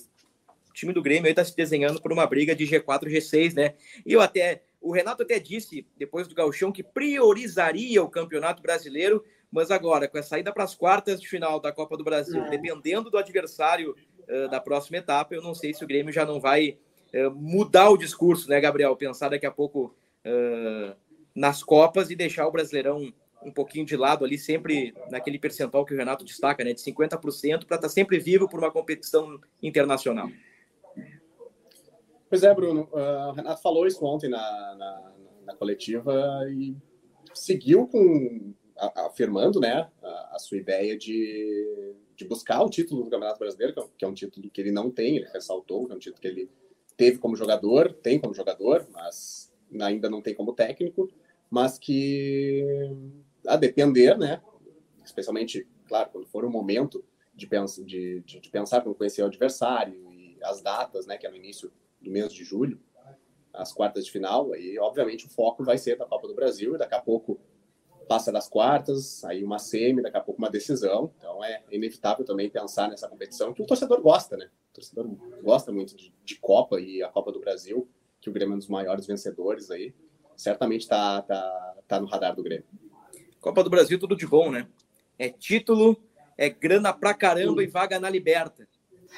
[0.74, 3.76] time do Grêmio aí tá se desenhando por uma briga de G4 G6, né?
[4.06, 4.64] E eu até.
[4.80, 10.18] O Renato até disse, depois do Gauchão, que priorizaria o Campeonato Brasileiro, mas agora, com
[10.18, 12.50] a saída para as quartas de final da Copa do Brasil, é.
[12.50, 13.96] dependendo do adversário
[14.28, 16.80] uh, da próxima etapa, eu não sei se o Grêmio já não vai
[17.14, 18.96] uh, mudar o discurso, né, Gabriel?
[18.96, 20.96] Pensar daqui a pouco uh,
[21.36, 23.14] nas Copas e deixar o Brasileirão
[23.44, 27.66] um pouquinho de lado ali, sempre naquele percentual que o Renato destaca, né, de 50%,
[27.66, 30.30] para estar sempre vivo por uma competição internacional.
[32.30, 32.88] Pois é, Bruno.
[32.94, 35.12] Uh, o Renato falou isso ontem na, na,
[35.48, 36.76] na coletiva e
[37.34, 38.54] seguiu com
[38.96, 44.04] afirmando né, a, a, sua ideia de, de buscar o título do Campeonato Brasileiro, que
[44.04, 46.50] é um título que ele não tem, ele ressaltou, que é um título que ele
[46.98, 51.10] teve como jogador, tem como jogador, mas ainda não tem como técnico,
[51.50, 52.66] mas que
[53.48, 54.42] a depender, né,
[55.04, 59.26] especialmente, claro, quando for o momento de, pens de, de, de pensar como conhecer o
[59.26, 62.80] adversário e as datas, né, que é no início do mês de julho,
[63.54, 66.78] as quartas de final, aí obviamente o foco vai ser da Copa do Brasil e
[66.78, 67.40] daqui a pouco
[68.08, 71.14] passa das quartas, aí uma semi, daqui a pouco uma decisão.
[71.18, 74.50] Então é inevitável também pensar nessa competição que o torcedor gosta, né?
[74.72, 75.08] O torcedor
[75.42, 77.88] gosta muito de, de Copa e a Copa do Brasil,
[78.20, 79.94] que o Grêmio é um dos maiores vencedores aí.
[80.36, 82.66] Certamente tá, tá, tá no radar do Grêmio.
[83.42, 84.68] Copa do Brasil, tudo de bom, né?
[85.18, 85.98] É título,
[86.38, 88.68] é grana pra caramba e vaga na liberta.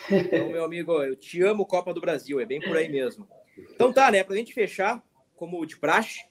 [0.10, 3.28] Então, meu amigo, eu te amo Copa do Brasil, é bem por aí mesmo.
[3.58, 4.24] Então tá, né?
[4.24, 5.04] Pra gente fechar,
[5.36, 6.22] como de praxe,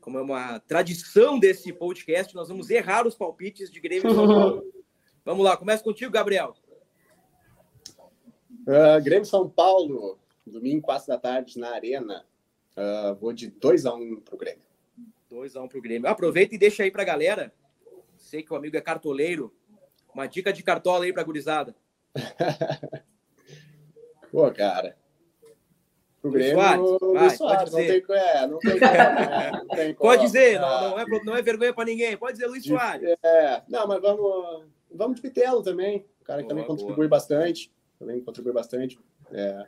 [0.00, 4.64] como é uma tradição desse podcast, nós vamos errar os palpites de Grêmio São Paulo.
[5.22, 6.54] Vamos lá, começa contigo, Gabriel.
[8.62, 12.24] Uh, Grêmio São Paulo, domingo, 4 da tarde, na Arena.
[12.74, 14.62] Uh, vou de 2x1 um pro Grêmio.
[15.30, 16.08] 2x1 um pro Grêmio.
[16.08, 17.52] Aproveita e deixa aí pra galera.
[18.16, 19.54] Sei que o amigo é cartoleiro.
[20.12, 21.74] Uma dica de cartola aí pra gurizada.
[24.30, 24.96] Pô, cara.
[26.22, 28.04] O Grêmio, Soares, vai, Soares, pode dizer.
[28.06, 29.50] Não tem, é, não tem né?
[29.64, 30.10] não tem como.
[30.10, 32.16] Pode dizer, não, não, é, não é vergonha para ninguém.
[32.16, 33.16] Pode dizer Luiz Soares.
[33.22, 36.04] É, não, mas vamos, vamos de Pitelo também.
[36.20, 37.08] O cara que boa, também contribui boa.
[37.08, 37.72] bastante.
[37.98, 38.98] Também contribui bastante.
[39.32, 39.66] É,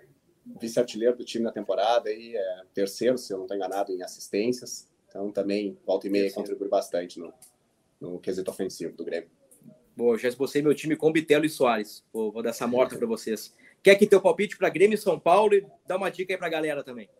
[0.60, 4.88] Vice-artilheiro do time na temporada, aí, é terceiro, se eu não estou enganado, em assistências.
[5.12, 6.48] Então também, volta e meia, terceiro.
[6.48, 7.34] contribui bastante no,
[8.00, 9.28] no quesito ofensivo do Grêmio.
[9.94, 12.02] Boa, já esbocei meu time com Bitelo e Soares.
[12.10, 13.54] Vou, vou dar essa morta para vocês.
[13.82, 16.46] Quer que teu palpite para Grêmio e São Paulo e dá uma dica aí para
[16.46, 17.10] a galera também.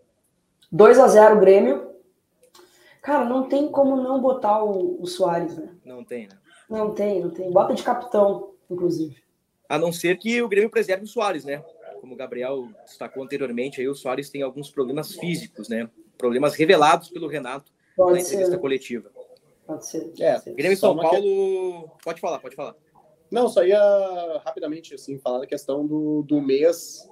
[0.71, 1.93] 2 a 0 Grêmio.
[3.03, 5.77] Cara, não tem como não botar o, o Soares, né?
[5.85, 6.39] Não tem, né?
[6.71, 7.51] Não tem, não tem.
[7.51, 9.23] Bota de capitão, inclusive.
[9.69, 11.63] A não ser que o Grêmio preserve o Soares, né?
[12.01, 15.91] Como o Gabriel destacou anteriormente, aí o Soares tem alguns problemas físicos, né?
[16.17, 18.59] Problemas revelados pelo Renato pode na entrevista ser.
[18.59, 19.11] coletiva.
[19.67, 20.13] Pode ser.
[20.21, 21.21] É, Grêmio e São Paulo.
[21.21, 22.05] Que...
[22.05, 22.75] Pode falar, pode falar.
[23.31, 23.81] Não, só ia
[24.45, 27.09] rapidamente assim falar da questão do, do mês,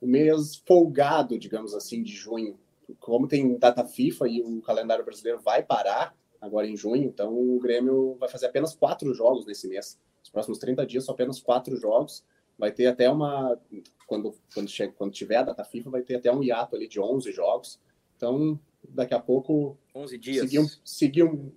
[0.00, 2.58] o mês folgado, digamos assim, de junho.
[3.00, 7.58] Como tem data FIFA e o calendário brasileiro vai parar agora em junho, então o
[7.58, 9.98] Grêmio vai fazer apenas quatro jogos nesse mês.
[10.22, 12.24] Os próximos 30 dias são apenas quatro jogos.
[12.58, 13.58] Vai ter até uma.
[14.06, 17.00] Quando, quando, chega, quando tiver a data FIFA, vai ter até um hiato ali de
[17.00, 17.80] 11 jogos.
[18.16, 18.58] Então,
[18.90, 19.78] daqui a pouco.
[19.94, 20.40] 11 dias.
[20.42, 20.66] Seguir um.
[20.84, 21.52] Seguir um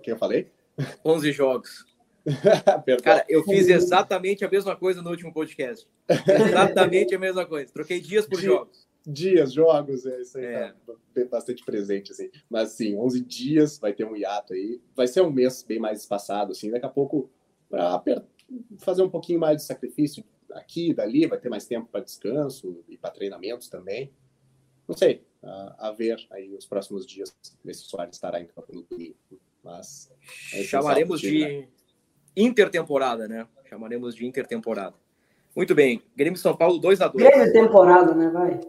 [0.00, 0.50] o que eu falei?
[1.04, 1.84] 11 jogos.
[3.02, 5.86] Cara, eu fiz exatamente a mesma coisa no último podcast.
[6.08, 7.72] Exatamente a mesma coisa.
[7.72, 8.88] Troquei dias por Dia, jogos.
[9.06, 10.44] Dias, jogos, é isso aí.
[10.44, 10.74] É.
[10.86, 12.30] Tá bastante presente, assim.
[12.48, 14.80] Mas, sim, 11 dias, vai ter um hiato aí.
[14.94, 16.70] Vai ser um mês bem mais espaçado, assim.
[16.70, 17.30] Daqui a pouco,
[17.68, 18.02] para
[18.78, 22.82] fazer um pouquinho mais de sacrifício aqui e dali, vai ter mais tempo para descanso
[22.88, 24.10] e para treinamentos também.
[24.88, 27.34] Não sei, a, a, ver aí os próximos dias,
[27.64, 29.16] ver se o Soares estará em campo no domingo.
[29.62, 30.10] Mas.
[30.52, 31.40] É Chamaremos de.
[31.40, 31.68] Né?
[32.36, 33.46] intertemporada, né?
[33.68, 34.94] Chamaremos de intertemporada.
[35.54, 36.02] Muito bem.
[36.16, 37.14] Grêmio São Paulo 2x2.
[37.14, 38.30] Grêmio temporada, né?
[38.30, 38.60] Vai.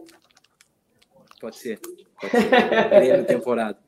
[1.40, 1.78] Pode ser.
[1.78, 2.50] Pode ser.
[2.90, 3.78] Grêmio temporada.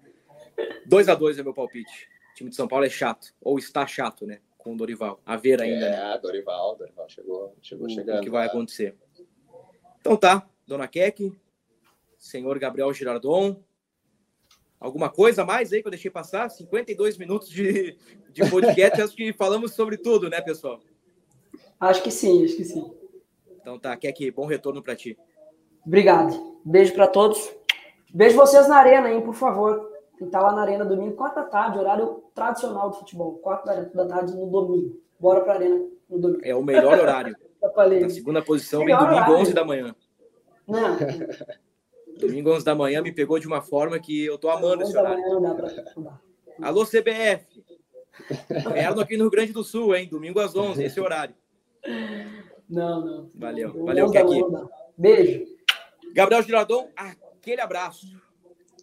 [0.89, 2.09] 2x2 é meu palpite.
[2.33, 3.35] O time de São Paulo é chato.
[3.41, 4.41] Ou está chato, né?
[4.57, 5.21] Com o Dorival.
[5.27, 5.87] A ver ainda.
[5.87, 6.19] É, né?
[6.23, 6.77] Dorival.
[6.77, 8.21] Dorival chegou, chegou o, chegando.
[8.21, 8.95] O que vai acontecer.
[10.01, 10.49] Então tá.
[10.67, 11.31] Dona Keck,
[12.25, 13.63] senhor Gabriel Girardon,
[14.85, 16.51] Alguma coisa a mais aí que eu deixei passar?
[16.51, 17.97] 52 minutos de,
[18.31, 20.79] de podcast, acho que falamos sobre tudo, né, pessoal?
[21.81, 22.93] Acho que sim, acho que sim.
[23.63, 25.17] Então tá, quer que bom retorno para ti.
[25.87, 26.59] Obrigado.
[26.63, 27.51] Beijo para todos.
[28.13, 29.91] Beijo vocês na arena, hein, por favor.
[30.19, 33.39] Quem tá lá na arena domingo, 4 da tarde, horário tradicional do futebol.
[33.39, 35.01] 4 da tarde no domingo.
[35.19, 36.45] Bora pra arena no domingo.
[36.45, 37.35] É o melhor horário.
[38.03, 39.97] Na segunda posição vem domingo, 11 da manhã.
[40.69, 40.99] Não.
[42.19, 45.23] Domingo, 11 da manhã, me pegou de uma forma que eu tô amando esse horário.
[46.61, 47.65] Alô, CBF.
[48.49, 50.09] Ganharam aqui no Rio Grande do Sul, hein?
[50.09, 51.35] Domingo às 11, esse horário.
[52.69, 53.31] Não, não.
[53.35, 54.43] Valeu, valeu, Keki.
[54.97, 55.45] Beijo.
[56.15, 58.07] Gabriel Giradon, aquele abraço.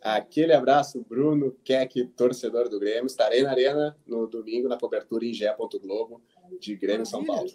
[0.02, 3.06] Aquele abraço, Bruno Keck, torcedor do Grêmio.
[3.06, 5.56] Estarei na Arena no domingo, na cobertura em Gé.
[5.82, 6.22] Globo
[6.60, 7.50] de Grêmio São Paulo.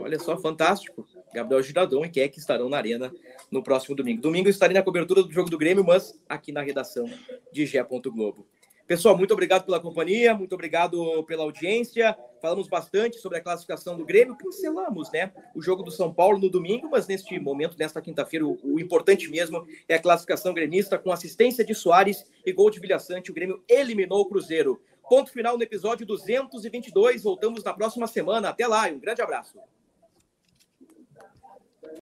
[0.00, 1.06] Olha só, fantástico.
[1.34, 3.12] Gabriel Giradon e Keck estarão na Arena
[3.50, 4.22] no próximo domingo.
[4.22, 7.08] Domingo estarei na cobertura do jogo do Grêmio, mas aqui na redação
[7.52, 7.82] de Gé.
[7.82, 8.46] Globo.
[8.86, 12.16] Pessoal, muito obrigado pela companhia, muito obrigado pela audiência.
[12.40, 15.32] Falamos bastante sobre a classificação do Grêmio, pincelamos, né?
[15.56, 19.28] O jogo do São Paulo no domingo, mas neste momento, nesta quinta-feira, o, o, importante
[19.28, 23.32] mesmo é a classificação gremista com assistência de Soares e gol de Vilha Sante.
[23.32, 24.80] O Grêmio eliminou o Cruzeiro.
[25.08, 27.22] Ponto final no episódio 222.
[27.22, 28.48] Voltamos na próxima semana.
[28.48, 29.58] Até lá e um grande abraço.